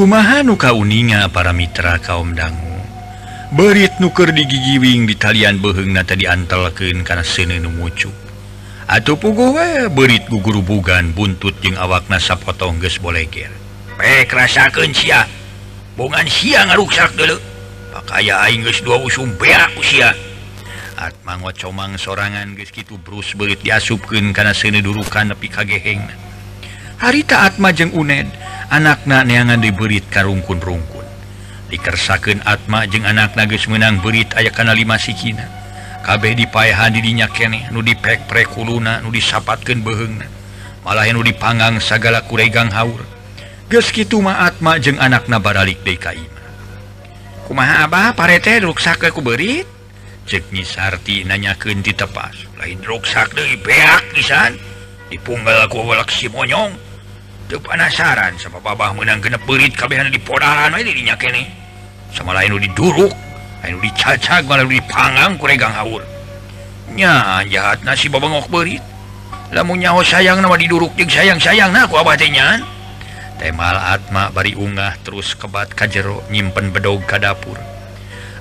kumahanu 0.00 0.56
kauninga 0.56 1.28
para 1.28 1.52
mitra 1.52 2.00
kaum 2.00 2.32
dangu? 2.32 2.80
Berit 3.52 4.00
nuker 4.00 4.32
di 4.32 4.48
gigiwing 4.48 5.04
di 5.04 5.12
talian 5.12 5.60
beheng 5.60 5.92
na 5.92 6.00
tadi 6.00 6.24
antalken 6.24 7.04
karena 7.04 7.20
sene 7.20 7.60
numucu 7.60 8.08
atau 8.88 9.20
pugowe 9.20 9.92
berit 9.92 10.24
guguru 10.32 10.64
bugan 10.64 11.12
buntut 11.12 11.52
jeung 11.60 11.76
awakna 11.76 12.16
sapotong 12.16 12.80
geus 12.80 12.96
boleger. 12.96 13.52
Pek 14.00 14.32
rasakeun 14.32 14.96
sia. 14.96 15.28
Bongan 16.00 16.24
sia 16.32 16.64
ngaruksak 16.64 17.12
dulu 17.12 17.36
pakaya 17.92 18.40
aing 18.48 18.64
geus 18.64 18.80
dua 18.80 19.04
usum 19.04 19.36
beak 19.36 19.68
usia 19.76 20.16
at 20.96 21.12
mangot 21.28 21.60
comang 21.60 22.00
sorangan 22.00 22.56
geus 22.56 22.72
gitu 22.72 22.96
brus 22.96 23.36
berit 23.36 23.60
diasupken 23.60 24.32
karena 24.32 24.56
sene 24.56 24.80
durukan 24.80 25.36
nepi 25.36 25.52
kagehengna 25.52 26.16
harita 26.96 27.44
atma 27.44 27.68
jeng 27.68 27.92
uned. 27.92 28.32
anakaknya 28.70 29.26
neangan 29.26 29.60
diberit 29.60 30.06
karungkun-rungkun. 30.08 31.06
Dikersaken 31.70 32.46
Atma 32.46 32.86
jeung 32.86 33.04
anak 33.04 33.34
nagis 33.34 33.66
menang 33.66 33.98
berit 34.00 34.32
aya 34.38 34.54
kana 34.54 34.72
5 34.72 34.86
sikina. 34.96 35.46
Kabeh 36.00 36.32
dipayahan 36.32 36.96
didinya 36.96 37.28
kene 37.28 37.68
nu 37.68 37.84
dipekprekuluna 37.84 39.04
nu 39.04 39.12
disapatkan 39.12 39.84
beheng 39.84 40.16
malah 40.80 41.04
nu 41.12 41.20
dipanggang 41.20 41.76
sagala 41.76 42.24
kuregang 42.24 42.72
haur. 42.72 43.04
Geskitu 43.68 44.18
ma 44.24 44.48
Atma 44.48 44.80
jeung 44.80 44.96
anak 44.96 45.28
nabaralik 45.28 45.84
DKI 45.84 46.30
kumaha 47.50 47.82
Abah 47.82 48.14
parete 48.14 48.62
ruksak 48.62 49.10
ku 49.10 49.18
berit? 49.18 49.66
Ceknyi 50.22 50.62
Sarti 50.62 51.26
nanyakeun 51.26 51.82
ditepas 51.82 52.46
lain 52.62 52.78
ruksak 52.86 53.34
deui 53.34 53.58
beak 53.58 54.14
pisan. 54.14 54.54
Dipunggal 55.10 55.66
aku 55.66 55.82
walak 55.82 56.06
si 56.14 56.30
monyong. 56.30 56.89
panasaran 57.58 58.38
sama 58.38 58.62
babah 58.62 58.94
menang 58.94 59.18
genep 59.18 59.42
berit 59.42 59.74
kabehan 59.74 60.06
di 60.06 60.22
podalan 60.22 60.70
wae 60.70 60.84
eh, 60.84 60.94
dirinya 60.94 61.18
kene. 61.18 61.50
Sama 62.14 62.30
lain 62.36 62.54
udah 62.54 62.62
diduruk, 62.70 63.14
lain 63.66 63.74
udah 63.80 63.86
dicacag, 63.90 64.46
malah 64.46 64.62
udah 64.62 64.78
dipanggang 64.78 65.32
kuregang 65.34 65.74
haur. 65.74 66.06
Nya, 66.94 67.42
jahat 67.50 67.82
nasi 67.82 68.06
babangok 68.06 68.46
berit. 68.46 68.82
Lamun 69.50 69.82
nyaho 69.82 70.06
sayang 70.06 70.38
nama 70.38 70.54
diduruk 70.54 70.94
jeung 70.94 71.10
sayang-sayang 71.10 71.74
nah 71.74 71.90
ku 71.90 71.98
abah 71.98 72.14
teh 72.14 72.30
nyan. 72.30 72.62
Temal 73.40 73.74
Atma 73.74 74.30
bari 74.30 74.54
ungah 74.54 74.94
terus 75.02 75.34
kebat 75.34 75.74
ka 75.74 75.90
jero 75.90 76.22
nyimpen 76.30 76.70
bedog 76.70 77.02
ka 77.08 77.18
dapur. 77.18 77.58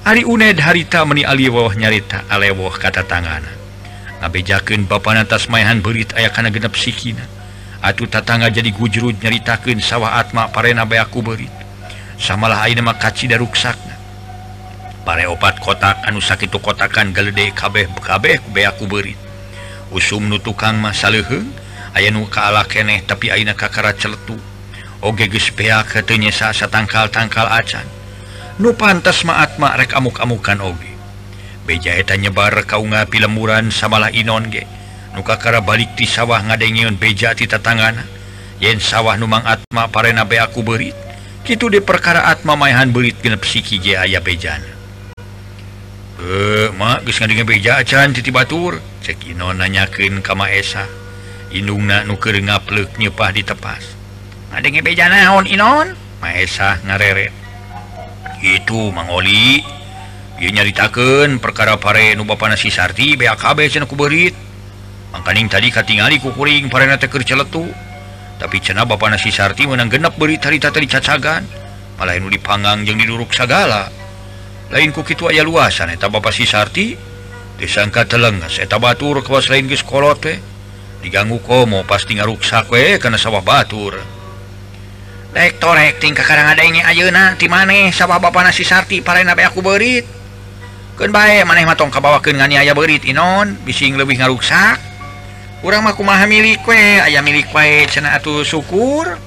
Ari 0.06 0.28
Uned 0.28 0.62
harita 0.62 1.02
meni 1.08 1.26
aliwoh 1.26 1.74
nyarita 1.74 2.30
alewoh 2.30 2.70
kata 2.70 3.08
tangana. 3.10 3.50
Ngabejakeun 4.22 4.86
bapak 4.86 5.26
tas 5.26 5.48
mayhan 5.48 5.80
berit 5.80 6.12
aya 6.14 6.30
kana 6.30 6.52
genep 6.52 6.76
sikina. 6.76 7.39
Atuh 7.80 8.12
tatangga 8.12 8.52
jadi 8.52 8.76
gujurud 8.76 9.24
nyaritakeun 9.24 9.80
sawah 9.80 10.20
Atma 10.20 10.52
parena 10.52 10.84
bayaku 10.84 11.24
berit. 11.24 11.52
Samalah 12.20 12.68
ayeuna 12.68 12.92
mah 12.92 13.00
kaci 13.00 13.32
daruksakna. 13.32 13.96
Pare 15.08 15.24
opat 15.32 15.64
kotak 15.64 16.04
anu 16.04 16.20
sakitu 16.20 16.60
kotakan 16.60 17.16
galedek 17.16 17.56
kabeh 17.56 17.88
kabeh 18.04 18.44
bayaku 18.52 18.84
berit. 18.84 19.20
Usum 19.96 20.28
nu 20.28 20.44
tukang 20.44 20.76
mah 20.76 20.92
saleuheung 20.92 21.48
aya 21.96 22.12
nu 22.12 22.28
kaala 22.28 22.68
keneh 22.68 23.00
tapi 23.08 23.32
ayeuna 23.32 23.56
kakara 23.56 23.96
celetu. 23.96 24.36
Oge 25.00 25.32
geus 25.32 25.48
peak 25.56 25.96
henteu 25.96 26.20
nyesa 26.20 26.52
satangkal-tangkal 26.52 27.48
acan. 27.48 27.88
Nu 28.60 28.76
pantas 28.76 29.24
mah 29.24 29.40
Atma 29.40 29.72
rek 29.80 29.96
amuk-amukan 29.96 30.60
oge. 30.60 30.92
Beja 31.64 31.96
eta 31.96 32.20
nyebar 32.20 32.52
kaunga 32.68 33.08
pilemuran 33.08 33.72
samalah 33.72 34.12
inon 34.12 34.52
ge. 34.52 34.68
nukakara 35.14 35.62
balik 35.64 35.94
di 35.98 36.06
sawah 36.06 36.42
ngadengion 36.46 36.98
beja 37.00 37.34
ti 37.34 37.50
tatangan 37.50 37.98
yen 38.62 38.78
sawah 38.78 39.16
numang 39.16 39.42
atma 39.46 39.90
parena 39.90 40.28
be 40.28 40.38
aku 40.38 40.62
berit 40.62 40.94
gitu 41.48 41.72
di 41.72 41.82
perkara 41.82 42.30
atma 42.30 42.54
mayhan 42.54 42.94
berit 42.94 43.18
genep 43.24 43.42
siki 43.42 43.82
ge 43.82 43.98
aya 43.98 44.22
bejana. 44.22 44.70
Eh 46.20 46.68
mak 46.76 47.08
geus 47.08 47.18
ngadengeun 47.24 47.48
beja 47.48 47.80
acan 47.80 48.12
titi 48.12 48.30
batur 48.30 48.78
cek 49.02 49.24
ino 49.32 49.56
nanyakeun 49.56 50.20
ka 50.20 50.36
maesa 50.36 50.84
indungna 51.56 52.04
nu 52.04 52.20
keur 52.20 52.36
ngapleuk 52.38 53.00
nyepah 53.00 53.32
di 53.32 53.42
tepas. 53.48 53.84
Ngadengeun 54.52 54.86
beja 54.86 55.08
naon 55.08 55.48
inon? 55.48 55.96
Maesa 56.20 56.76
ngareret 56.84 57.32
itu 58.44 58.92
mangoli 58.92 59.64
Inya 60.40 60.64
ditaken 60.64 61.44
perkara 61.44 61.76
pare 61.76 62.16
nu 62.16 62.24
Bapak 62.24 62.56
nasi 62.56 62.72
Sarti 62.72 63.20
BKB 63.20 63.60
berit 63.92 64.49
angkaning 65.14 65.50
tadi 65.50 65.74
katingali 65.74 66.22
kukuring 66.22 66.70
para 66.70 66.86
teker 66.98 67.26
celetu 67.26 67.66
tapi 68.40 68.64
cena 68.64 68.88
Bapak 68.88 69.12
nasi 69.12 69.34
Sarti 69.36 69.68
menang 69.68 69.92
genap 69.92 70.16
beri 70.16 70.40
tarita 70.40 70.72
tadi 70.72 70.88
cacagan 70.88 71.44
malahin 72.00 72.30
dipanggang 72.32 72.88
yang 72.88 72.96
diduruk 72.96 73.36
sagala 73.36 73.92
lain 74.70 74.94
ku 74.94 75.02
itu 75.02 75.26
aya 75.26 75.42
luasan 75.42 75.90
eta 75.90 76.14
Bapak 76.14 76.30
si 76.30 76.46
Sarti? 76.46 76.94
Disangka 77.58 78.06
telengas 78.06 78.62
eta 78.62 78.78
batur 78.78 79.20
kewas 79.26 79.50
lain 79.50 79.66
geskolot 79.66 80.22
teh 80.22 80.38
diganggu 81.02 81.42
komo 81.42 81.84
pasti 81.84 82.16
ngaruksak 82.16 82.70
we 82.70 82.96
eh, 82.96 82.98
karena 83.02 83.18
sawah 83.18 83.42
batur. 83.42 83.98
Dek 85.34 85.58
torek 85.60 85.98
tingkah 86.00 86.24
karang 86.24 86.54
ada 86.54 86.62
ini 86.64 86.86
ayeuna 86.86 87.36
ti 87.36 87.50
maneh 87.50 87.92
sabah 87.92 88.22
bapak 88.22 88.46
nasi 88.46 88.64
sarti 88.64 89.02
parena 89.02 89.34
be 89.34 89.44
aku 89.44 89.60
berit. 89.60 90.06
Keun 90.96 91.12
bae 91.12 91.44
maneh 91.44 91.66
matong 91.66 91.90
kabawakeun 91.90 92.38
ngani 92.38 92.62
aya 92.62 92.72
berit 92.78 93.04
inon? 93.10 93.58
Bising 93.66 93.98
leuwih 93.98 94.22
ngaruksak 94.22 94.99
urangmakumaha 95.66 96.26
milik 96.30 96.64
kue 96.64 96.78
ayah 96.78 97.24
milik 97.24 97.52
wa 97.52 97.64
cena 97.90 98.16
atuh 98.16 98.44
syukur. 98.44 99.18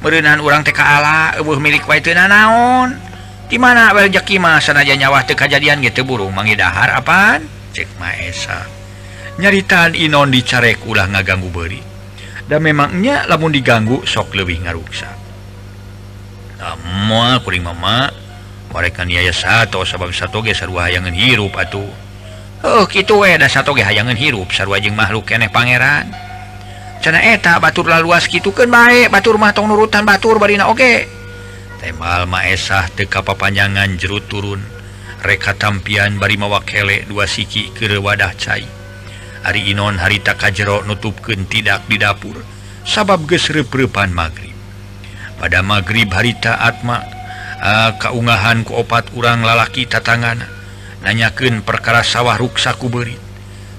Berenan 0.00 0.40
orang 0.40 0.64
TK 0.64 0.80
ala 0.80 1.36
uh 1.36 1.60
milik 1.60 1.84
wa 1.84 1.92
itu 1.92 2.12
naon 2.16 2.96
dimana 3.52 3.92
rezekimah 3.92 4.62
sanaja 4.62 4.96
nyawa 4.96 5.26
teka 5.26 5.44
kejadian 5.44 5.82
gitu 5.84 6.06
burung 6.06 6.30
mangidahar 6.30 7.02
apa 7.02 7.42
cek 7.74 7.98
Maesa 7.98 8.64
nyaritaan 9.42 9.98
Inon 9.98 10.30
dicarek 10.30 10.86
ulah 10.86 11.10
ngaganggu 11.10 11.50
beri 11.50 11.82
dan 12.50 12.66
memangnya 12.66 13.26
lamun 13.30 13.54
diganggu 13.54 14.02
sok 14.02 14.34
lebih 14.34 14.66
ngaruksa. 14.66 15.06
Semua 16.58 17.38
kuring 17.46 17.62
mama. 17.62 18.10
Mereka 18.70 19.02
niaya 19.02 19.34
satu 19.34 19.82
sebab 19.82 20.14
satu 20.14 20.42
geser 20.42 20.70
wayangan 20.70 21.14
hirup 21.14 21.54
atuh. 21.54 21.90
Oh 22.60 22.84
gitu 22.84 23.24
ada 23.24 23.48
satu 23.48 23.72
hayangan 23.72 24.16
hirup 24.16 24.52
sarwajeng 24.52 24.92
makhluk 24.92 25.32
eneh 25.32 25.48
pangeran. 25.48 26.12
Cana 27.00 27.20
eta 27.24 27.56
baturlah 27.56 28.04
luas 28.04 28.28
gitu 28.28 28.52
kan 28.52 28.68
baik 28.68 29.08
batur 29.08 29.40
matong 29.40 29.72
nurutan 29.72 30.04
batur 30.04 30.36
barina 30.36 30.68
oke 30.68 30.76
okay. 30.76 31.08
temal 31.80 32.28
maesah 32.28 32.92
teka 32.92 33.24
papanjangan 33.24 33.96
jerut 33.96 34.28
turun. 34.28 34.60
Reka 35.24 35.56
tampian 35.56 36.20
bari 36.20 36.36
mawakele 36.36 37.08
dua 37.08 37.24
siki 37.24 37.72
ke 37.72 37.96
wadah 37.96 38.36
cai. 38.36 38.64
Hari 39.40 39.72
inon 39.72 39.96
harita 39.96 40.36
kajjero 40.36 40.84
nutupken 40.84 41.48
tidak 41.48 41.88
di 41.88 41.96
dapur 41.96 42.36
sabab 42.84 43.24
gesrep-repan 43.24 44.12
pada 45.40 45.64
magrib 45.64 46.12
harita 46.12 46.60
atma 46.60 47.00
ah, 47.60 47.88
uh, 47.88 47.90
kaungahan 47.96 48.60
ku 48.60 48.76
opat 48.76 49.08
urang 49.16 49.40
lalaki 49.40 49.88
tatangana 49.88 50.59
nanyaken 51.02 51.64
perkara 51.64 52.04
sawah 52.04 52.36
ruksaku 52.36 52.86
beri 52.88 53.16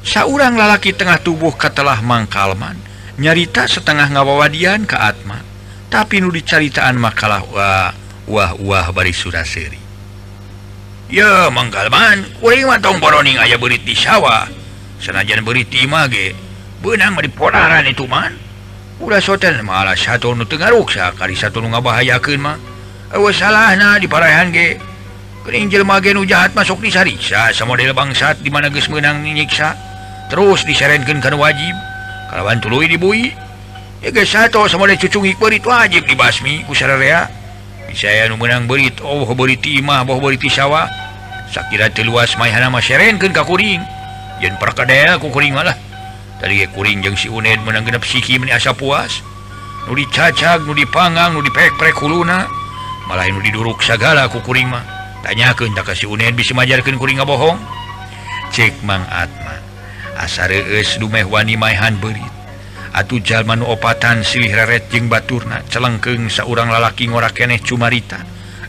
seorang 0.02 0.58
lalaki 0.58 0.94
tengah 0.94 1.22
tubuh 1.22 1.54
katalah 1.54 2.02
mangkalman 2.02 2.78
nyarita 3.22 3.70
setengah 3.70 4.10
ngawawadian 4.10 4.90
ke 4.90 4.98
Atma 4.98 5.52
tapi 5.92 6.24
nu 6.24 6.32
dicaritaan 6.32 6.96
makalah 6.96 7.44
wah 7.52 7.92
wah 8.24 8.56
wah 8.64 8.88
bari 8.96 9.12
sudah 9.12 9.44
seri. 9.44 9.76
Ya 11.12 11.52
mangkalman 11.52 12.24
kuring 12.40 12.64
matong 12.64 13.04
boroning 13.04 13.36
ayah 13.36 13.60
berit 13.60 13.84
di 13.84 13.92
sawah. 13.92 14.48
Senajan 15.04 15.44
berit 15.44 15.68
di 15.68 15.84
mage 15.84 16.32
benang 16.80 17.20
di 17.20 17.28
poraran 17.28 17.84
itu 17.92 18.08
man. 18.08 18.40
Udah 19.04 19.20
soten 19.20 19.60
malah 19.68 20.00
satu 20.00 20.32
nu 20.32 20.48
tengah 20.48 20.72
ruksa 20.72 21.12
kali 21.20 21.36
satu 21.36 21.60
nu 21.60 21.76
ngabahayakeun 21.76 22.40
mah. 22.40 22.56
Awas 23.12 23.36
salah 23.36 23.76
nah 23.76 24.00
di 24.00 24.08
parahan 24.08 24.48
ge. 24.56 24.80
Keringjil 25.42 25.82
magen 25.82 26.22
jahat 26.30 26.54
masuk 26.54 26.86
di 26.86 26.94
Sarisa 26.94 27.50
sama 27.50 27.74
model 27.74 27.98
bangsat 27.98 28.46
di 28.46 28.54
mana 28.54 28.70
guys 28.70 28.86
menang 28.94 29.26
nyiksa 29.26 29.74
terus 30.30 30.62
diserenkan 30.70 31.18
kan 31.18 31.34
wajib. 31.34 31.74
Kalawan 32.30 32.62
tulu 32.62 32.86
dibui. 32.86 33.34
Ya 34.06 34.14
guys 34.14 34.30
satu 34.30 34.70
sama 34.70 34.86
model 34.86 35.02
cucung 35.02 35.26
berit 35.26 35.66
wajib 35.66 36.06
dibasmi 36.06 36.62
kusararea 36.70 37.26
saya 37.92 38.30
nu 38.30 38.38
menang 38.38 38.70
berit 38.70 39.02
oh 39.02 39.26
berit 39.34 39.66
imah 39.66 40.06
boh 40.06 40.22
berit 40.22 40.46
sawah 40.46 40.86
sakira 41.50 41.90
teluas 41.90 42.38
mayhana 42.38 42.70
maserenkan 42.70 43.34
ka 43.34 43.42
kuring. 43.42 43.82
Yen 44.46 44.54
perkadea 44.62 45.18
ku 45.18 45.34
kuring 45.34 45.58
malah. 45.58 45.74
Tadi 46.38 46.70
kuring 46.70 47.02
jeung 47.02 47.18
si 47.18 47.34
Uned 47.34 47.66
menang 47.66 47.82
genep 47.82 48.06
siki 48.06 48.38
meni 48.38 48.54
asa 48.54 48.78
puas. 48.78 49.26
Nu 49.90 49.98
dicacag 49.98 50.70
nu 50.70 50.78
dipanggang 50.78 51.34
nu 51.34 51.42
dipek-prek 51.42 51.98
kuluna 51.98 52.46
malah 53.10 53.26
nu 53.34 53.42
diduruk 53.42 53.82
sagala 53.82 54.30
ku 54.30 54.38
kuring 54.46 54.70
mah. 54.70 55.01
tanyakan 55.24 55.74
tak 55.78 55.94
kasih 55.94 56.10
Unen 56.10 56.34
bisa 56.36 56.54
majarkan 56.54 56.98
kuring 56.98 57.22
bohong? 57.22 57.58
Cek 58.52 58.84
Mang 58.84 59.06
Atma. 59.08 59.58
Asareus 60.20 61.00
dumeh 61.00 61.24
wani 61.26 61.56
mayhan 61.56 61.98
berit 61.98 62.42
atuh 62.92 63.24
jalman 63.24 63.64
opatan 63.64 64.24
silih 64.24 64.52
reret 64.52 64.92
jeung 64.92 65.08
baturna 65.08 65.64
celengkeng 65.72 66.28
seorang 66.28 66.68
lalaki 66.68 67.08
ngora 67.08 67.32
keneh 67.32 67.60
cumarita. 67.64 68.20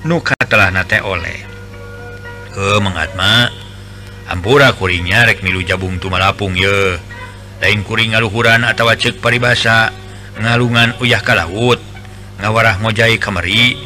Nu 0.06 0.22
katelahna 0.22 0.86
teh 0.86 1.02
oleh. 1.02 1.38
Heuh 2.54 2.80
mengatma 2.82 3.50
ampura 4.30 4.74
kuringnya 4.74 5.26
rek 5.26 5.42
milu 5.42 5.62
jabung 5.62 5.98
tumalapung 5.98 6.54
ye. 6.54 6.98
Lain 7.62 7.86
kuring 7.86 8.14
ngaluhuran 8.14 8.66
atau 8.66 8.90
cek 8.90 9.22
paribasa 9.22 9.94
ngalungan 10.38 10.98
uyah 10.98 11.22
ka 11.22 11.38
laut 11.38 11.78
ngawarah 12.42 12.82
ngojai 12.82 13.18
kamari. 13.18 13.78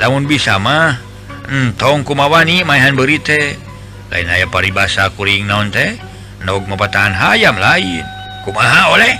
Lamun 0.00 0.26
bisa 0.26 0.58
mah 0.58 1.00
Hmm, 1.44 1.76
tong 1.76 2.08
kumawani 2.08 2.64
mainan 2.64 2.96
berite. 2.96 3.60
Lain 4.08 4.28
aya 4.32 4.48
paribasa 4.48 5.12
kuring 5.12 5.44
non 5.44 5.68
teh 5.68 5.96
nog 6.44 6.64
mepatahan 6.64 7.12
hayam 7.12 7.56
lain 7.56 8.04
kumaha 8.44 8.92
oleh 8.96 9.12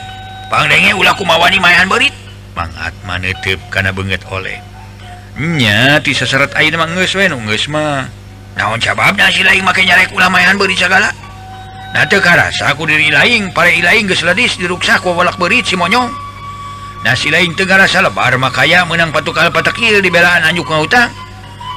pangdenge 0.48 0.96
ulah 0.96 1.12
kumawani 1.16 1.60
mainan 1.60 1.88
berit. 1.88 2.12
Mangat 2.56 2.94
manetip 3.04 3.58
karena 3.68 3.90
banget 3.90 4.22
oleh 4.30 4.56
nya 5.34 5.98
ti 5.98 6.14
seserat 6.14 6.54
air 6.54 6.70
mah 6.78 6.86
geus 6.94 7.10
we 7.18 7.26
nu 7.26 7.42
geus 7.50 7.66
mah 7.66 8.06
naon 8.54 8.78
sababna 8.78 9.26
si 9.34 9.42
lain 9.42 9.66
make 9.66 9.82
nyarek 9.82 10.14
ulah 10.14 10.30
mainan 10.30 10.54
berit 10.56 10.78
sagala. 10.78 11.10
Nah 11.90 12.06
teu 12.06 12.22
karasa 12.22 12.70
aku 12.70 12.86
diri 12.86 13.10
lain 13.10 13.50
pare 13.50 13.74
ilaing 13.74 14.06
geus 14.06 14.22
ledis 14.22 14.54
diruksa 14.56 15.02
ku 15.02 15.10
walak 15.12 15.34
berit 15.36 15.66
si 15.66 15.74
monyong. 15.74 16.06
Nah 17.02 17.18
si 17.18 17.34
lain 17.34 17.52
teu 17.58 17.66
karasa 17.66 17.98
lebar 17.98 18.38
makaya 18.38 18.86
menang 18.86 19.10
patukal 19.10 19.50
patakil 19.50 19.98
di 19.98 20.08
belaan 20.08 20.46
anjuk 20.46 20.70
ngahutang 20.70 21.10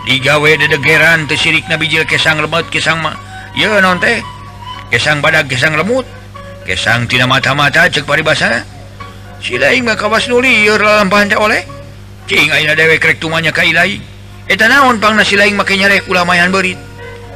digawe 0.07 0.51
dedegeran 0.55 1.27
tersirik 1.27 1.67
Nabijil 1.67 2.07
kesang 2.07 2.39
lebet 2.39 2.71
kesangmah 2.71 3.19
ya 3.59 3.83
non 3.83 3.99
teh? 3.99 4.23
Kesang 4.87 5.19
badak 5.19 5.51
kesang 5.51 5.75
lemut? 5.75 6.07
Kesang 6.63 7.11
tina 7.11 7.27
mata-mata 7.27 7.91
cek 7.91 8.07
paribasa? 8.07 8.63
Si 9.43 9.59
lain 9.59 9.83
mah 9.83 9.99
kawas 9.99 10.31
nuli 10.31 10.63
lampahan 10.71 11.35
oleh? 11.35 11.67
Cing 12.27 12.47
aina 12.51 12.71
dewe 12.71 12.95
krek 12.99 13.19
tumanya 13.19 13.51
ka 13.51 13.67
ilai 13.67 13.99
eta 14.47 14.67
naon 14.71 14.99
pang 15.03 15.15
nasi 15.19 15.35
lain 15.35 15.59
make 15.59 15.75
nyarek 15.75 16.07
ulamayan 16.07 16.51
berit 16.51 16.79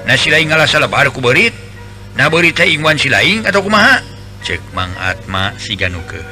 nasi 0.07 0.31
lain 0.31 0.47
ngalah 0.47 0.67
salah 0.67 0.87
baru 0.87 1.11
ku 1.11 1.19
berit 1.19 1.51
na 2.15 2.31
berit 2.31 2.55
teh 2.55 2.67
ingwan 2.67 2.95
si 2.95 3.11
lain 3.11 3.43
atau 3.43 3.63
kumaha? 3.63 3.99
Cek 4.47 4.59
mang 4.71 4.91
atma 4.99 5.51
si 5.59 5.75
ganukeul 5.75 6.23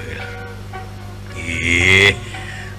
ih 1.36 2.29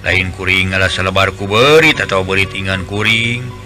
lain 0.01 0.33
kuring 0.33 0.73
ngalah 0.73 0.89
selebar 0.89 1.33
ku 1.37 1.45
berit 1.45 2.01
atau 2.01 2.25
berit 2.25 2.49
ingan 2.57 2.85
kuring 2.89 3.61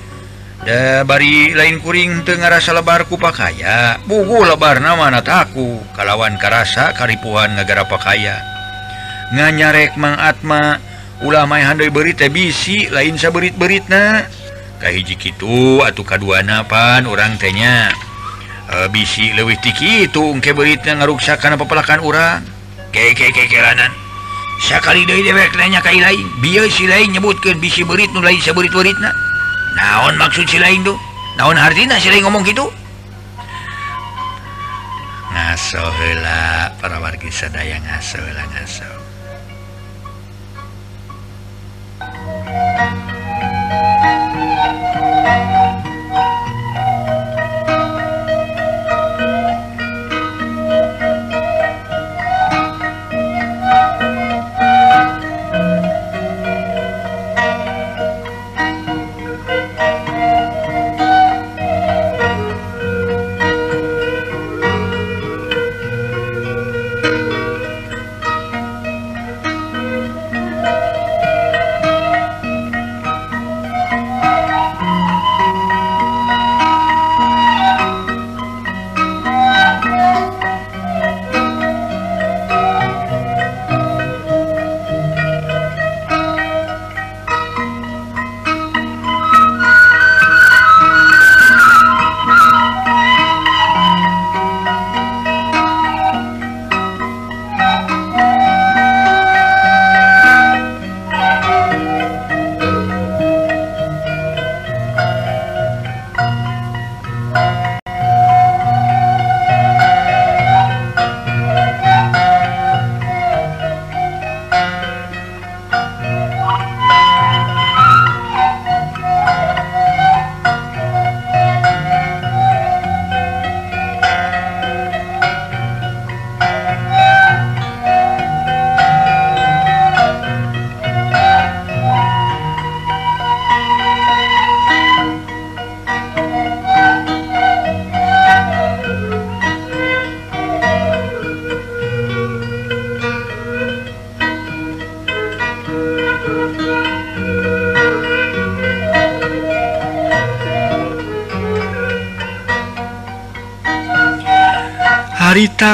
da 0.66 1.06
bari 1.06 1.54
lain 1.54 1.78
kuring 1.78 2.26
tengarasa 2.26 2.74
lebar 2.74 3.06
ku 3.06 3.22
pakaya 3.22 4.02
bugu 4.10 4.50
lebar 4.50 4.82
nama 4.82 5.14
nataku 5.14 5.78
kalawan 5.94 6.42
karasa 6.42 6.90
karipuhan 6.98 7.54
ngagara 7.54 7.86
pakaya 7.86 8.42
nganyarek 9.30 9.94
Mang 9.94 10.18
Atma 10.18 10.82
ulama 11.22 11.62
handai 11.62 11.94
berita 11.94 12.26
bisi 12.34 12.90
lain 12.90 13.14
saberit-berit 13.14 13.86
na 13.94 14.26
kahiji 14.82 15.16
kitu 15.16 15.86
atau 15.86 16.02
kedua 16.02 16.42
napan 16.42 17.06
orang 17.06 17.38
tanya 17.38 17.94
e, 18.66 18.90
bisi 18.90 19.38
lewih 19.38 19.62
tiki 19.62 20.10
itu 20.10 20.22
engke 20.34 20.52
beritnya 20.52 20.98
ngaruksakan 20.98 21.62
pepelakan 21.62 22.02
orang 22.02 22.42
ke 22.90 23.14
kekelanan 23.14 24.05
sekali 24.62 25.04
deweknya 25.04 25.82
lain 25.84 26.26
biar 26.40 26.68
si 26.72 26.88
lain 26.88 27.12
nyebutkan 27.12 27.60
bisi 27.60 27.84
berit 27.84 28.12
nu 28.16 28.24
lain 28.24 28.40
seberit 28.40 28.72
berit 28.72 28.96
na 29.04 29.12
naon 29.76 30.16
maksud 30.16 30.48
si 30.48 30.58
lain 30.58 30.84
tuh 30.84 30.96
naon 31.36 31.60
artinya 31.60 32.00
si 32.00 32.08
lain 32.08 32.24
ngomong 32.24 32.48
gitu? 32.48 32.72
Ngaso 35.36 35.84
heula 35.84 36.72
para 36.80 36.96
wargi 37.04 37.28
sadaya 37.28 37.76
ngaso 37.84 38.24
heula 38.24 38.44
ngaso. 38.56 39.05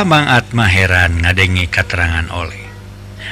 Mangatma 0.03 0.65
heran 0.67 1.21
ngadenge 1.21 1.69
katerangan 1.69 2.27
oleh. 2.33 2.61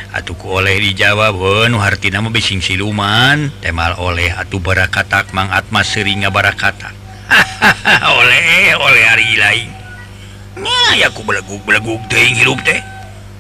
Atuhku 0.10 0.50
oleh 0.50 0.82
dijawab 0.82 1.38
Weuh 1.38 1.70
harti 1.78 2.10
nama 2.10 2.34
bising 2.34 2.62
siluman. 2.62 3.54
Temal 3.62 3.98
oleh 4.02 4.34
atuh 4.34 4.58
bara 4.58 4.90
katak 4.90 5.34
Mangatma 5.34 5.86
sering 5.86 6.26
ngabara 6.26 6.54
kata 6.58 6.90
oleh 8.18 8.74
oleh 8.74 9.04
hari 9.06 9.38
lain 9.38 9.70
nah 10.60 10.92
aku 11.08 11.24
beleguk-beleguk 11.24 12.02
teh 12.12 12.36
hirup 12.36 12.60
teh. 12.68 12.80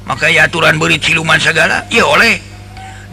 Maka 0.07 0.31
ya 0.31 0.49
aturan 0.49 0.81
berit 0.81 1.03
siluman 1.05 1.37
segala 1.37 1.85
ya 1.93 2.07
oleh. 2.07 2.41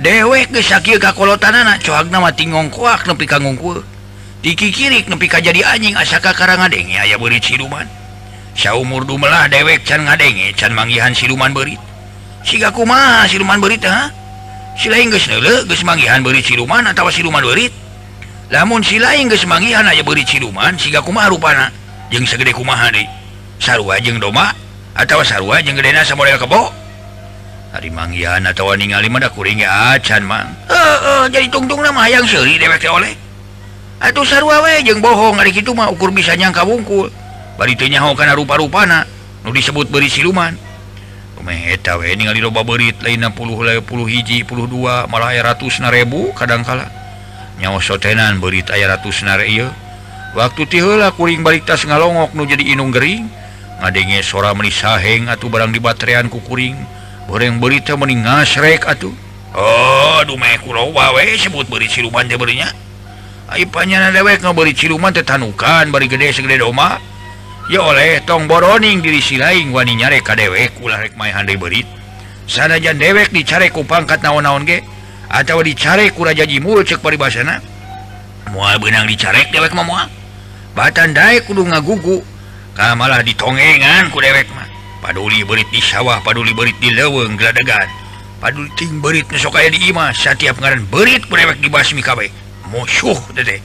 Dewek 0.01 0.53
geus 0.53 0.69
sakieun 0.69 1.01
ka 1.01 1.13
kolotanana 1.13 1.81
coagna 1.81 2.21
mati 2.21 2.49
ngongkoak 2.49 3.09
nepi 3.09 3.25
ka 3.29 3.41
ngungkul. 3.41 3.85
Dikikirik 4.41 5.09
nepi 5.09 5.27
ka 5.29 5.41
jadi 5.41 5.65
anjing 5.65 5.97
asaka 5.97 6.33
karang 6.33 6.65
denge 6.69 6.97
aya 6.97 7.17
berit 7.21 7.45
siluman. 7.45 7.85
umur 8.65 9.05
dumelah 9.05 9.53
dewek 9.53 9.85
can 9.85 10.09
ngadenge. 10.09 10.57
Can 10.57 10.73
manggihan 10.73 11.13
siluman 11.13 11.53
berit. 11.53 11.79
Sigaku 12.41 12.89
mah 12.89 13.29
siluman 13.29 13.61
berit 13.61 13.85
ha? 13.85 14.09
Sila 14.81 14.97
geus 14.97 15.29
neule 15.29 15.69
geus 15.69 15.85
manggihan 15.85 16.25
berit 16.25 16.49
siluman 16.49 16.89
atau 16.89 17.13
siluman 17.13 17.45
berit. 17.45 17.73
Namun 18.49 18.81
sila 18.81 19.13
geus 19.29 19.45
manggihan 19.45 19.85
aja 19.85 20.01
berit 20.01 20.25
siluman 20.25 20.73
sigaku 20.81 21.13
kuma 21.13 21.29
rupana 21.29 21.69
jeng 22.09 22.25
segede 22.25 22.55
kumaha 22.55 22.89
deh 22.95 23.05
sarua 23.59 23.99
jeung 23.99 24.23
doma 24.23 24.55
atawa 24.95 25.27
sarua 25.27 25.61
jeung 25.61 25.77
gedena 25.77 26.07
samodel 26.07 26.41
kebo? 26.41 26.73
Hari 27.77 27.93
manggihan 27.93 28.41
atau 28.47 28.73
ningali 28.73 29.13
mah 29.13 29.29
kuring 29.29 29.61
ya 29.61 29.69
ah, 29.69 30.01
acan 30.01 30.25
mang. 30.25 30.49
Heeh 30.71 30.97
uh, 31.05 31.25
jadi 31.29 31.45
tungtung 31.53 31.85
nama 31.85 32.09
yang 32.09 32.25
seri 32.25 32.57
dewek 32.57 32.89
oleh. 32.89 33.13
Atau 34.01 34.25
sarwa 34.25 34.65
we 34.65 34.81
jeng 34.81 35.05
bohong 35.05 35.37
hari 35.37 35.53
itu 35.53 35.77
mah 35.77 35.93
ukur 35.93 36.09
bisa 36.09 36.33
nyangka 36.39 36.65
bungkul 36.65 37.13
baritnya 37.57 38.05
karena 38.15 38.37
rupa-rupana 38.37 39.05
nu 39.45 39.53
disebut 39.53 39.89
beri 39.91 40.09
siluman. 40.09 40.57
Loba 41.37 42.63
berit 42.65 42.97
lain 43.05 43.23
60 43.23 43.85
hiji2 43.85 44.77
malah 45.11 45.37
ratus 45.37 45.81
narebu 45.81 46.33
kadangkala. 46.33 46.89
Nyawa 47.61 47.81
sotenan 47.81 48.41
berita 48.41 48.77
ratus 48.77 49.25
na 49.25 49.41
waktu 50.37 50.63
tilah 50.69 51.13
kuring 51.17 51.41
baritas 51.41 51.85
ngalongok 51.89 52.37
nu 52.37 52.45
jadi 52.45 52.77
inung 52.77 52.93
Gering. 52.93 53.29
Ngadenge 53.77 54.25
sora 54.25 54.57
menisaheng 54.57 55.29
atau 55.29 55.53
barang 55.53 55.69
di 55.69 55.81
bateran 55.85 56.33
kukuring 56.33 56.77
goreng 57.29 57.61
berita 57.61 57.93
meningasrek 57.93 58.89
atuh. 58.89 59.13
Oh 59.53 60.25
sebut 61.37 61.69
beri 61.69 61.89
siluman 61.89 62.29
deberinya 62.29 62.69
Ayo 63.47 63.71
panya 63.71 64.11
dewek 64.11 64.43
ngeberi 64.43 64.75
siluman 64.75 65.15
tetanukan 65.15 65.87
bari 65.95 66.11
gede 66.11 66.35
segede 66.35 66.59
doma 66.59 66.99
ya 67.67 67.83
oleh 67.83 68.23
tong 68.23 68.47
boroning 68.47 69.03
diri 69.03 69.19
si 69.19 69.37
lain 69.37 69.75
wani 69.75 69.99
nyareka 69.99 70.39
dewek 70.39 70.79
ulah 70.79 71.03
rek 71.03 71.19
may 71.19 71.35
handai 71.35 71.59
berit 71.59 71.87
sanajan 72.47 72.95
dewek 72.97 73.35
dicare 73.35 73.69
ku 73.75 73.83
pangkat 73.83 74.23
naon-naon 74.23 74.63
ge 74.63 74.81
atau 75.27 75.59
dicare 75.67 76.15
ku 76.15 76.23
raja 76.23 76.47
jimul 76.47 76.87
cek 76.87 77.03
paribasana. 77.03 77.59
Mual 78.55 78.79
benang 78.79 79.11
dicarek 79.11 79.51
dewek 79.51 79.75
mah 79.75 79.83
moal 79.83 80.09
batan 80.79 81.11
dae 81.11 81.43
kudu 81.43 81.67
ngagugu 81.67 82.23
ka 82.79 82.95
malah 82.95 83.21
ditongengan 83.27 84.15
ku 84.15 84.23
dewek 84.23 84.47
mah. 84.55 84.71
Paduli 85.03 85.43
berit 85.43 85.67
di 85.75 85.83
sawah 85.83 86.23
paduli 86.23 86.55
berit 86.55 86.79
di 86.79 86.95
leweng 86.95 87.35
geladegan 87.35 87.87
paduli 88.39 88.71
ting 88.79 89.03
berit 89.03 89.27
nu 89.27 89.51
kaya 89.51 89.71
di 89.71 89.91
imah 89.91 90.15
setiap 90.15 90.59
ngaran 90.63 90.87
berit 90.87 91.27
ku 91.27 91.35
dewek 91.35 91.59
dibasmi 91.59 91.99
kabeh. 91.99 92.31
Musuh 92.71 93.19
dede 93.35 93.59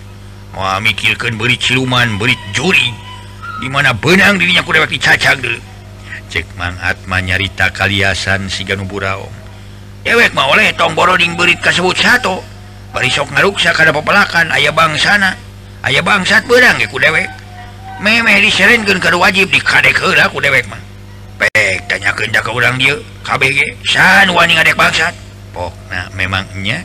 mau 0.58 0.66
mikirkan 0.82 1.38
berit 1.38 1.62
siluman 1.62 2.18
berit 2.18 2.42
juri. 2.58 3.11
dimana 3.62 3.94
benang 3.94 4.42
dirinya 4.42 4.66
kuda 4.66 4.84
bagi 4.84 4.98
cacang 4.98 5.38
dulu. 5.38 5.62
Cek 6.34 6.58
Mang 6.58 6.76
Atma 6.82 7.22
nyarita 7.22 7.70
kaliasan 7.70 8.50
si 8.50 8.66
Ganuburaong 8.66 9.42
dewek 10.02 10.34
mau 10.34 10.50
oleh 10.50 10.74
tong 10.74 10.98
boroding 10.98 11.38
berit 11.38 11.62
kasebut 11.62 11.94
satu. 11.94 12.42
Barisok 12.92 13.32
ngaruksa 13.32 13.72
kada 13.72 13.96
pepelakan 13.96 14.52
ayah 14.52 14.76
bangsana 14.76 15.38
ayah 15.88 16.04
bangsat 16.04 16.44
benang 16.50 16.82
ya 16.82 16.90
ku 16.90 16.98
dewek. 17.00 17.30
Memeh 18.02 18.42
diserenkeun 18.42 18.98
kada 18.98 19.16
wajib 19.16 19.48
dikadek 19.54 20.02
heula 20.02 20.28
kudewek 20.28 20.66
mah. 20.68 20.82
Pek 21.38 21.86
tanyakeun 21.86 22.34
da 22.34 22.42
ka 22.42 22.52
urang 22.52 22.82
dieu. 22.82 22.98
KBG 23.22 23.86
san 23.86 24.34
wani 24.34 24.58
ngadek 24.58 24.74
bangsat 24.74 25.14
pokna 25.54 26.10
memangnya? 26.18 26.82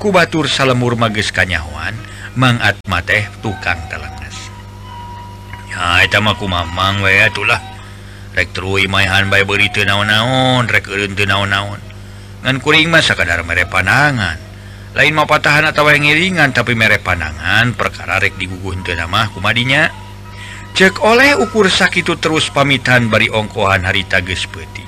Ku 0.00 0.10
batur 0.10 0.48
salemur 0.50 0.96
mages 0.98 1.30
kanyahoan 1.30 1.94
Mang 2.34 2.58
Atma 2.58 2.98
teh 3.04 3.28
tukang 3.44 3.78
telang 3.86 4.13
aku 5.72 6.44
Mamang 6.44 7.00
we 7.00 7.16
itulah. 7.22 7.62
Rekhan 8.34 9.30
beri 9.30 9.70
naon-naon 9.70 10.66
reun 10.66 11.14
naon-naon. 11.14 11.80
Ngan 12.44 12.56
kuring 12.60 12.90
masa 12.90 13.14
kadar 13.14 13.40
mere 13.46 13.64
panangan. 13.64 14.36
Lain 14.94 15.14
mau 15.14 15.26
patahan 15.26 15.70
atau 15.70 15.90
yang 15.90 16.06
ngiringan 16.06 16.54
tapi 16.54 16.78
mere 16.78 17.02
panangan 17.02 17.74
perkara 17.74 18.22
rek 18.22 18.38
diguguhun 18.38 18.86
tenamah 18.86 19.30
kumadinya. 19.34 19.90
Cek 20.74 21.02
oleh 21.06 21.38
ukur 21.38 21.70
sakitu 21.70 22.18
terus 22.18 22.50
pamitan 22.50 23.06
bari 23.06 23.30
ongkohan 23.30 23.86
harita 23.86 24.18
geus 24.18 24.42
peti 24.50 24.82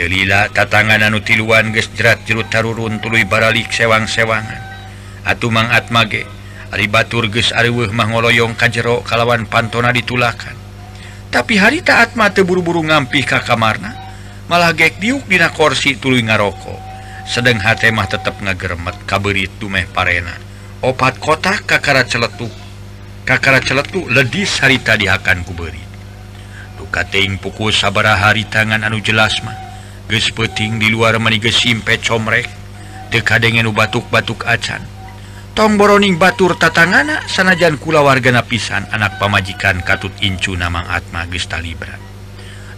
Delila 0.00 0.48
tatangan 0.48 1.04
anu 1.04 1.20
tiluan 1.20 1.76
geus 1.76 1.92
jerat 1.92 2.24
jerut 2.24 2.48
tarurun 2.48 2.96
tuluy 2.96 3.28
baralik 3.28 3.68
sewang-sewangan. 3.68 4.64
Atu 5.28 5.52
Mang 5.52 5.68
mage 5.92 6.37
Aribaturges 6.68 7.56
ariweh 7.56 7.88
mangoloyong 7.92 8.52
kajjero 8.54 9.00
kalawan 9.04 9.48
pantona 9.48 9.92
ditulakan. 9.92 10.56
Tapi 11.28 11.60
hari 11.60 11.80
taat 11.80 12.16
mate 12.16 12.44
buru-buru 12.44 12.84
ngampih 12.84 13.24
ka 13.24 13.44
kamarna 13.44 13.96
malah 14.48 14.72
gek 14.72 14.96
diuk 14.96 15.28
dina 15.28 15.52
korsi 15.52 16.00
tuluy 16.00 16.24
ngaroko 16.24 16.72
sedang 17.28 17.60
hate 17.60 17.92
mah 17.92 18.08
tetep 18.08 18.40
ngageremet 18.40 18.96
kaberit 19.04 19.52
dumeh 19.60 19.84
parena. 19.88 20.32
Opat 20.80 21.18
kotak 21.20 21.68
kakara 21.68 22.06
celetuk 22.06 22.52
kakara 23.28 23.60
celetuk 23.60 24.08
ledis 24.08 24.56
harita 24.64 24.96
dihakan 24.96 25.44
kuberi 25.44 25.84
dukating 26.80 27.36
pukul 27.36 27.68
sabara 27.68 28.16
hari 28.16 28.48
tangan 28.48 28.80
anu 28.80 29.04
jelas 29.04 29.44
mah 29.44 29.52
geus 30.08 30.32
peting 30.32 30.80
di 30.80 30.88
luar 30.88 31.20
mani 31.20 31.36
simpe 31.52 32.00
comrek 32.00 32.48
deka 33.12 33.36
dengan 33.36 33.68
batuk-batuk 33.74 34.48
acan. 34.48 34.97
tomboroning 35.58 36.22
Batur 36.22 36.54
tatangana 36.54 37.26
sanajan 37.26 37.82
kula 37.82 37.98
wargana 38.06 38.46
pisan 38.46 38.86
anak 38.94 39.18
pamajikan 39.18 39.82
katut 39.82 40.14
Incu 40.22 40.54
namang 40.54 40.86
Atma 40.86 41.26
Gesta 41.26 41.58
Libra 41.58 41.98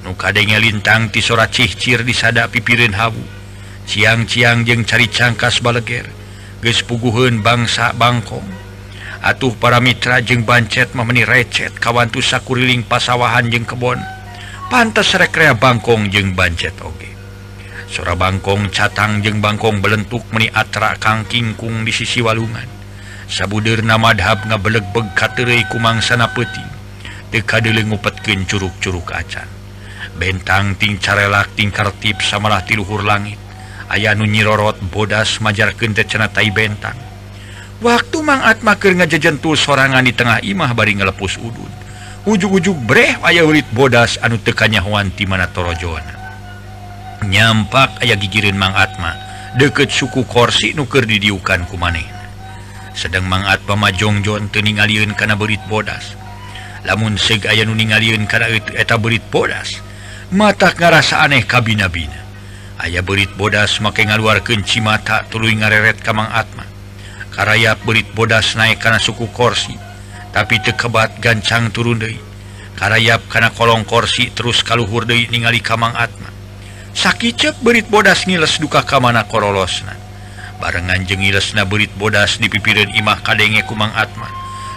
nukadenge 0.01 0.57
lintang 0.57 1.13
tisora 1.13 1.45
cihcir 1.53 2.01
disada 2.09 2.49
pipirin 2.49 2.97
hawu. 2.97 3.21
Siang-ciang 3.85 4.65
jeng 4.65 4.89
cari 4.89 5.13
cangkas 5.13 5.61
baleger 5.61 6.09
gespuguhun 6.65 7.45
bangsa 7.45 7.93
Bangkong. 7.93 8.49
Atuh 9.21 9.53
para 9.61 9.77
mitra 9.85 10.25
jeng 10.25 10.49
bancet 10.49 10.97
memeni 10.97 11.29
recet 11.29 11.77
kawantu 11.77 12.25
sakuriling 12.25 12.81
pasawahan 12.89 13.53
jeng 13.53 13.69
kebon. 13.69 14.01
Pantas 14.73 15.13
rekrea 15.21 15.53
Bangkong 15.53 16.09
jeng 16.09 16.33
bancet 16.33 16.81
oge. 16.81 17.10
Sora 17.91 18.15
Bangkong 18.15 18.71
catang 18.71 19.19
jeung 19.19 19.43
Bangkong 19.43 19.83
belentuk 19.83 20.23
meni 20.31 20.47
atra 20.47 20.95
kangkingkung 20.95 21.83
di 21.83 21.91
sisi 21.91 22.23
walungan. 22.23 22.71
Sabudir 23.27 23.83
namadhab 23.83 24.47
ngabeleg-beg 24.47 25.11
katerai 25.19 25.67
kumang 25.67 25.99
sana 25.99 26.31
peti. 26.31 26.63
Dekade 27.35 27.75
lengupetkeun 27.75 28.47
curug-curug 28.47 29.11
acan. 29.11 29.51
Bentang 30.15 30.79
ting 30.79 31.03
carelak 31.03 31.51
ting 31.59 31.75
kartip 31.75 32.23
samalah 32.23 32.63
tiluhur 32.63 33.03
langit. 33.03 33.43
Aya 33.91 34.15
nu 34.15 34.23
nyirorot 34.23 34.79
bodas 34.95 35.43
majarkeun 35.43 35.91
teh 35.91 36.07
cenah 36.07 36.31
tai 36.31 36.55
bentang. 36.55 36.95
Waktu 37.83 38.23
Mang 38.23 38.47
Atma 38.47 38.79
keur 38.79 38.95
ngajejentul 38.95 39.59
sorangan 39.59 40.07
di 40.07 40.15
tengah 40.15 40.39
imah 40.47 40.79
bari 40.79 40.95
ngelepus 40.95 41.43
udud. 41.43 41.75
Ujug-ujug 42.23 42.87
breh 42.87 43.19
aya 43.27 43.43
urit 43.43 43.67
bodas 43.75 44.15
anu 44.23 44.39
teu 44.39 44.55
kanyahoan 44.55 45.11
ti 45.11 45.27
mana 45.27 45.51
torojoana. 45.51 46.20
nyampak 47.27 48.01
aya 48.01 48.17
gigirin 48.17 48.57
Mang 48.57 48.73
Atma. 48.73 49.17
Deket 49.59 49.91
suku 49.91 50.25
korsi 50.25 50.73
nuker 50.73 51.05
didiukan 51.05 51.67
ku 51.67 51.75
maneh. 51.75 52.07
Sedang 52.95 53.27
mangat 53.27 53.61
pamajongjon 53.67 54.49
tening 54.55 54.79
alien 54.79 55.13
kana 55.19 55.35
berit 55.35 55.63
bodas. 55.67 56.15
Lamun 56.87 57.19
seg 57.21 57.45
aya 57.45 57.67
nuning 57.67 57.93
alien 57.93 58.25
kana 58.25 58.49
eta 58.73 58.97
berit 58.97 59.27
bodas 59.29 59.83
mata 60.31 60.71
ngarasa 60.71 61.27
aneh 61.27 61.43
kabina-bina 61.43 62.15
aya 62.79 63.03
berit 63.03 63.35
bodas 63.35 63.83
make 63.83 64.07
ngaluarkeun 64.07 64.63
cimata 64.63 65.27
tuluy 65.27 65.59
ngareret 65.59 65.99
ka 66.01 66.15
Mang 66.15 66.31
Atma. 66.31 66.65
Karayap 67.35 67.83
berit 67.83 68.07
bodas 68.15 68.55
naik 68.55 68.79
kana 68.79 69.03
suku 69.03 69.27
korsi 69.35 69.75
tapi 70.31 70.63
tekebat 70.63 71.19
gancang 71.19 71.75
turun 71.75 71.99
deui. 71.99 72.19
Karayap 72.79 73.27
kana 73.29 73.51
kolong 73.51 73.83
korsi 73.85 74.31
terus 74.31 74.63
kaluhur 74.63 75.03
deui 75.03 75.27
ningali 75.29 75.61
ka 75.61 75.75
Mang 75.77 75.93
Atma. 75.99 76.40
sakitcep 76.95 77.59
berit 77.63 77.87
bodas 77.87 78.27
ngiles 78.27 78.59
duka 78.59 78.83
kamana 78.83 79.27
korolosna 79.27 79.95
barengan 80.59 81.07
jeng 81.07 81.23
ilesna 81.23 81.65
berit 81.65 81.93
bodas 81.97 82.39
di 82.43 82.51
pipirin 82.51 82.91
imah 82.95 83.23
kadenge 83.25 83.65
kumang 83.67 83.93
Atman 83.95 84.33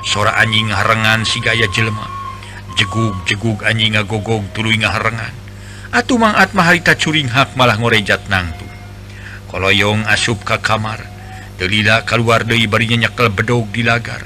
sora 0.06 0.38
anjing 0.40 0.70
harengan 0.70 1.26
si 1.26 1.42
gaya 1.42 1.68
jelma 1.74 2.08
jegug-jegug 2.78 3.62
anjing 3.66 3.98
ngagogog 3.98 4.46
tulu 4.54 4.74
ngaharengan 4.74 5.44
atuh 5.94 6.18
Mang 6.18 6.34
Atma 6.34 6.66
harita 6.66 6.98
curing 6.98 7.30
hak 7.30 7.54
malah 7.54 7.78
ngorejat 7.78 8.26
nangtu. 8.26 8.66
Koloyong 9.54 10.10
asup 10.10 10.42
ka 10.42 10.58
kamar. 10.58 11.06
Delila 11.62 12.02
keluar 12.02 12.42
dari 12.42 12.66
barinya 12.66 13.06
nyekel 13.06 13.30
bedog 13.30 13.70
di 13.70 13.86
lagar. 13.86 14.26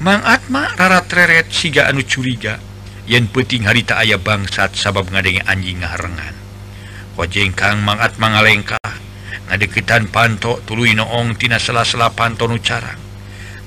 Mang 0.00 0.24
Atma 0.24 0.72
rara 0.80 1.04
treret 1.04 1.52
siga 1.52 1.92
anu 1.92 2.00
curiga. 2.00 2.56
Yen 3.04 3.28
peting 3.28 3.68
harita 3.68 4.00
ayah 4.00 4.16
bangsat 4.16 4.72
sabab 4.80 5.12
ngadenge 5.12 5.44
anjing 5.44 5.84
ngaharengan 5.84 6.43
kojeng 7.14 7.54
Kang 7.54 7.80
mangat 7.80 8.18
mangalengkah 8.18 8.90
ngadekitan 9.50 10.10
panto 10.10 10.58
tului 10.66 10.98
noong 10.98 11.38
tina 11.38 11.62
sela-sela 11.62 12.10
panto 12.10 12.50
nu 12.50 12.58
carang. 12.58 12.98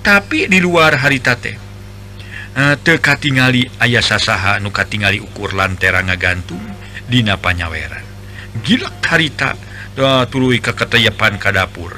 Tapi 0.03 0.47
di 0.47 0.59
luar 0.63 0.99
hari 0.99 1.19
tate 1.19 1.51
e, 1.51 1.57
eh, 2.55 2.75
teka 2.79 3.19
tingali 3.19 3.67
ayah 3.83 4.03
sasaha 4.03 4.59
nuka 4.59 4.87
tingali 4.87 5.19
ukur 5.19 5.55
lantera 5.55 6.03
ngagantung 6.03 6.63
dina 7.07 7.39
panyaweran. 7.39 8.03
Gilak 8.63 9.03
harita 9.07 9.55
eh, 9.55 9.59
da 9.97 10.27
tului 10.27 10.59
ke 10.59 10.75
keteyapan 10.75 11.39
ka 11.39 11.55
dapur. 11.55 11.95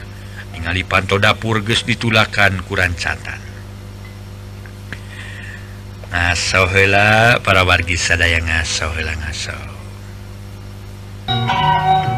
Ningali 0.53 0.85
panto 0.85 1.17
dapur 1.17 1.65
ges 1.65 1.85
ditulakan 1.85 2.63
kurang 2.65 2.93
catan 2.93 3.49
ngaso 6.09 6.65
hela 6.73 7.37
para 7.45 7.61
wargi 7.61 7.93
sadaya 7.93 8.41
ngaso 8.41 8.89
hela 8.97 9.13
ngaso. 9.13 9.78
Música 11.29 12.08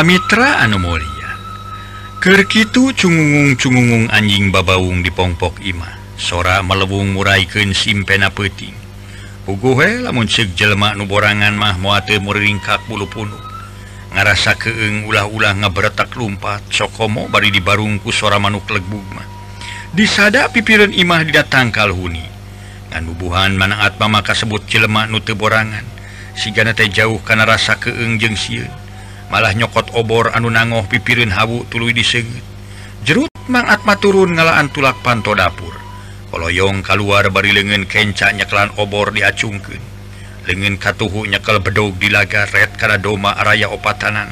Pamitra 0.00 0.64
anu 0.64 0.80
Mulia. 0.80 1.28
Kerkitu 2.24 2.96
cungungung-cungungung 2.96 4.08
anjing 4.08 4.48
babaung 4.48 5.04
dipongpok 5.04 5.60
Imah 5.60 6.16
sora 6.16 6.64
melebung 6.64 7.12
muraiken 7.12 7.76
simpena 7.76 8.32
peting 8.32 8.72
puguhe 9.44 10.00
lamun 10.00 10.24
seg 10.24 10.56
jelma 10.56 10.96
nuborangan 10.96 11.52
mah 11.52 11.76
muate 11.76 12.16
muringkak 12.16 12.80
bulu-punuh 12.88 13.44
ngarasa 14.16 14.56
keeng 14.56 15.04
ulah-ulah 15.04 15.52
ngebretak 15.60 16.16
lumpat 16.16 16.64
sokomo 16.72 17.28
bari 17.28 17.52
dibarungku 17.52 18.08
sora 18.08 18.40
manuk 18.40 18.72
legbugma 18.72 19.20
disada 19.92 20.48
pipiran 20.48 20.96
Imah 20.96 21.28
didatang 21.28 21.68
kalhuni 21.76 22.24
dan 22.88 23.04
bubuhan 23.04 23.52
manaat 23.52 24.00
mama 24.00 24.24
kasebut 24.24 24.64
jelma 24.64 25.04
nute 25.04 25.36
borangan. 25.36 25.84
Sigana 26.40 26.72
teh 26.72 26.88
jauh 26.88 27.20
karena 27.20 27.44
rasa 27.44 27.76
keeng 27.76 28.16
jeng 28.16 28.32
siun 28.32 28.79
malah 29.30 29.54
nyokot 29.54 29.94
obor 29.94 30.34
anu 30.34 30.50
nangoh 30.50 30.84
pipirin 30.90 31.30
hawu 31.30 31.64
tulu 31.70 31.94
disegit 31.94 32.42
jerut 33.06 33.30
mangatma 33.46 33.96
turun 33.96 34.36
ngalaan 34.36 34.68
tulak 34.70 34.98
panto 35.00 35.32
dapur. 35.32 35.72
Koloyong 36.30 36.86
keluar 36.86 37.26
bari 37.34 37.50
lengen 37.50 37.90
kenca 37.90 38.30
nyekelan 38.30 38.70
obor 38.78 39.10
diacungken 39.10 39.82
lengen 40.46 40.78
katuhu 40.78 41.26
nyekel 41.26 41.58
bedog 41.58 41.98
di 41.98 42.06
laga 42.06 42.46
red 42.50 42.74
karena 42.78 43.02
doma 43.02 43.34
araya 43.34 43.66
opatanan 43.66 44.30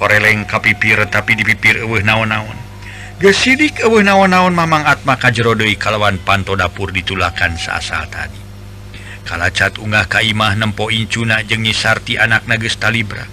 koreleng 0.00 0.48
kapipir 0.48 0.96
tapi 1.06 1.36
dipipir 1.36 1.84
eueuh 1.84 2.00
naon-naon. 2.00 2.56
Gesidik 3.20 3.84
eueuh 3.84 4.00
naon-naon 4.00 4.56
mamang 4.56 4.88
atma 4.88 5.20
kajrodoi 5.20 5.76
kalawan 5.76 6.16
panto 6.18 6.56
dapur 6.56 6.88
ditulakan 6.88 7.54
saasal 7.60 8.08
tadi. 8.08 8.40
Kalacat 9.28 9.76
unggah 9.76 10.08
kaimah 10.08 10.56
nempo 10.56 10.88
incuna 10.88 11.44
jeng 11.44 11.62
nyisarti 11.62 12.16
anak 12.16 12.48
nages 12.48 12.80
talibra. 12.80 13.28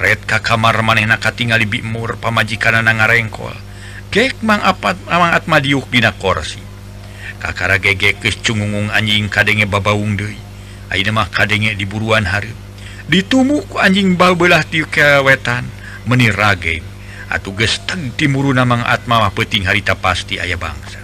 Red 0.00 0.24
ka 0.24 0.40
kamar 0.40 0.80
maneh 0.80 1.04
katingali 1.20 1.68
bimur 1.68 2.16
pamajikan 2.16 2.80
na 2.80 2.96
ngarengkol. 2.96 3.52
Gek 4.12 4.40
mang 4.44 4.60
apat 4.60 4.96
amangat 5.08 5.48
madiuk 5.48 5.88
dina 5.92 6.12
korsi. 6.16 6.60
Kakara 7.40 7.80
gege 7.80 8.16
keus 8.16 8.40
cungungung 8.40 8.92
anjing 8.92 9.28
kadenge 9.28 9.68
babaung 9.68 10.16
deui. 10.16 10.36
Ayeuna 10.92 11.24
mah 11.24 11.28
kadenge 11.32 11.72
di 11.76 11.88
buruan 11.88 12.28
hareup. 12.28 12.56
Ditumu 13.08 13.64
ku 13.68 13.80
anjing 13.80 14.14
babelah 14.16 14.62
ti 14.68 14.84
wetan 15.24 15.66
meni 16.04 16.28
rage 16.32 16.84
atuh 17.32 17.56
geus 17.56 17.80
teg 17.88 18.12
timuruna 18.20 18.68
mang 18.68 18.84
atma 18.84 19.24
mah 19.24 19.32
peuting 19.32 19.64
harita 19.64 19.96
pasti 19.96 20.36
aya 20.36 20.60
bangsa. 20.60 21.00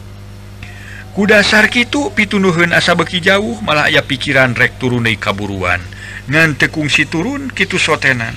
Ku 1.17 1.25
dasar 1.25 1.73
kitu 1.73 2.13
pitunuheun 2.13 2.77
asa 2.77 2.93
beki 2.93 3.25
jauh 3.25 3.59
malah 3.65 3.89
aya 3.89 4.05
pikiran 4.05 4.53
rek 4.53 4.77
turun 4.77 5.09
deui 5.09 5.17
kaburuan. 5.17 5.81
ngan 6.29 6.61
tekungsi 6.61 7.09
turun 7.09 7.49
Kitu 7.51 7.81
sotenan 7.81 8.37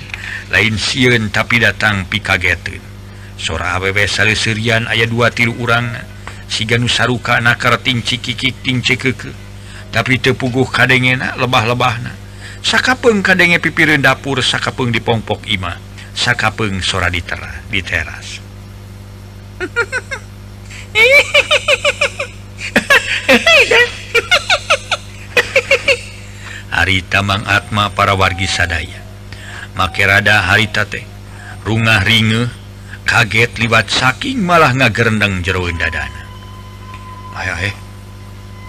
lain 0.51 0.75
siun 0.75 1.31
tapi 1.31 1.59
datang 1.59 2.07
pikageten 2.07 2.91
sora 3.41 3.79
awewe 3.79 4.05
sale 4.05 4.37
Syrian 4.37 4.85
ayah 4.85 5.09
dua 5.09 5.33
tilu 5.33 5.57
urang. 5.57 5.89
Siga 6.51 6.75
nusaruka 6.75 7.39
nakartingcikiktingceke 7.39 9.15
tapi 9.91 10.19
tepuguh 10.19 10.67
kadengena 10.67 11.35
lebah-lebahna 11.39 12.11
Sakapeng 12.61 13.25
kadenge 13.25 13.57
pipirin 13.57 14.05
dapur 14.05 14.37
Sakapeng 14.43 14.93
dipongpok 14.93 15.49
Ima. 15.49 15.73
Sakapeng 16.13 16.83
sora 16.85 17.09
ditera 17.09 17.49
di 17.71 17.81
teras. 17.81 18.37
hari 26.72 27.03
Tamang 27.05 27.43
Atma 27.43 27.91
para 27.91 28.15
wargi 28.15 28.47
sadaya. 28.47 29.03
Makerada 29.76 30.47
harita 30.47 30.88
teh 30.88 31.03
rungah 31.67 32.01
ringe 32.07 32.47
kaget 33.03 33.59
liwat 33.59 33.91
saking 33.91 34.39
malah 34.39 34.72
ngagerendang 34.72 35.43
jeroin 35.43 35.76
dadana. 35.76 36.24
Ayo 37.36 37.55
eh 37.67 37.76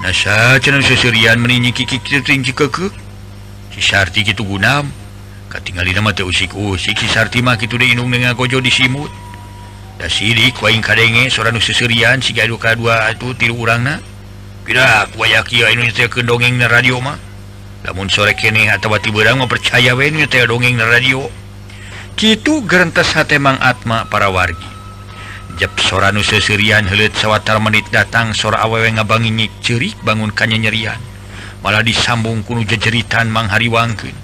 Nasa 0.02 0.58
cenah 0.58 0.82
seserian 0.82 1.38
meninyi 1.38 1.70
kiki 1.70 2.02
cicing 2.02 2.42
cikeke 2.42 2.90
Cisarti 3.70 4.26
gitu 4.26 4.42
gunam. 4.42 4.90
Katingali 5.46 5.94
nama 5.94 6.10
teh 6.10 6.26
usik-usik 6.26 6.98
Cisarti 6.98 7.38
mah 7.38 7.54
gitu 7.54 7.78
deh 7.78 7.86
inung 7.86 8.10
dengan 8.10 8.34
gojo 8.34 8.58
disimut. 8.58 9.14
Dasidik 10.02 10.58
waing 10.58 10.82
kadenge 10.82 11.30
soranu 11.30 11.62
seserian 11.62 12.18
Siga 12.18 12.50
dua 12.50 12.74
itu 12.74 12.90
atuh 12.90 13.32
tiru 13.38 13.62
urangna. 13.62 14.02
Kira 14.66 15.06
kuayak 15.14 15.46
iya 15.54 15.70
inung 15.70 15.86
teh 15.94 16.10
kendongeng 16.10 16.58
na 16.58 16.66
radio 16.66 16.98
mah. 16.98 17.31
namun 17.82 18.06
sore 18.06 18.34
kini 18.38 18.70
atauwati 18.70 19.10
berang 19.10 19.42
percaya 19.50 19.94
wenyu 19.94 20.30
teh 20.30 20.46
dongeng 20.46 20.78
radio. 20.78 21.26
Citu 22.12 22.62
gerentes 22.68 23.16
Hatemang 23.16 23.56
Atma 23.58 24.04
para 24.06 24.28
wargi 24.28 24.72
jeb 25.56 25.72
sora 25.80 26.08
nu 26.12 26.24
sesirian 26.24 26.88
helit 26.88 27.12
sawwatar 27.16 27.60
menit 27.60 27.84
datang 27.92 28.32
sora 28.32 28.64
awewe 28.64 28.88
ngabangingi 28.88 29.52
cerik 29.60 29.96
bangun 30.00 30.32
kanya 30.32 30.56
nyerian 30.56 31.00
malah 31.60 31.84
disambung 31.84 32.42
kuno 32.42 32.66
jejeritan 32.66 33.30
Mang 33.30 33.46
Hariwangkeun. 33.46 34.16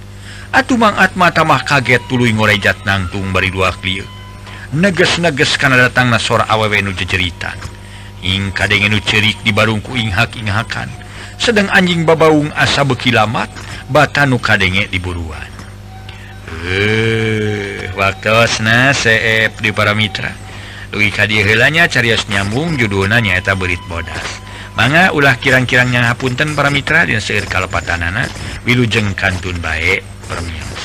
Atuh 0.51 0.81
Mang 0.81 0.97
Atma 0.97 1.29
tamah 1.31 1.63
kaget 1.63 2.03
tuluy 2.09 2.33
ngorejat 2.33 2.83
nangtung 2.89 3.31
bari 3.31 3.53
dua 3.53 3.71
klieu 3.77 4.09
neges-neges 4.69 5.57
karena 5.57 5.89
datang 5.89 6.13
na 6.13 6.21
sora 6.21 6.45
awewe 6.45 6.85
nu 6.85 6.93
jejeritan. 6.93 7.57
Ing 8.21 8.53
kadenge 8.53 8.91
nu 8.91 8.99
cerik 9.01 9.39
di 9.47 9.55
barungku 9.55 9.95
inghak 9.95 10.35
inghakan 10.37 10.91
sedang 11.39 11.71
anjing 11.71 12.05
babaung 12.05 12.53
asa 12.53 12.85
bekilamat 12.85 13.49
batanu 13.89 14.37
kadenge 14.43 14.91
di 14.91 14.99
buruan. 15.01 15.49
Eh 16.67 17.89
waktu 17.95 18.63
na 18.67 18.91
seep 18.91 19.63
di 19.63 19.71
para 19.71 19.95
mitra 19.95 20.31
Lui 20.89 21.13
kadihelanya 21.13 21.85
carios 21.85 22.25
nyambung 22.33 22.81
judulnya 22.81 23.37
eta 23.37 23.53
berit 23.53 23.81
bodas. 23.93 24.41
Manga 24.73 25.13
ulah 25.13 25.37
kirang-kirangnya 25.37 26.07
hapunten 26.09 26.57
para 26.57 26.73
mitra 26.73 27.05
dan 27.05 27.21
seir 27.21 27.45
kalepatanana 27.45 28.25
wilujeng 28.65 29.13
kantun 29.13 29.59
baik 29.61 30.07
permiang 30.31 30.78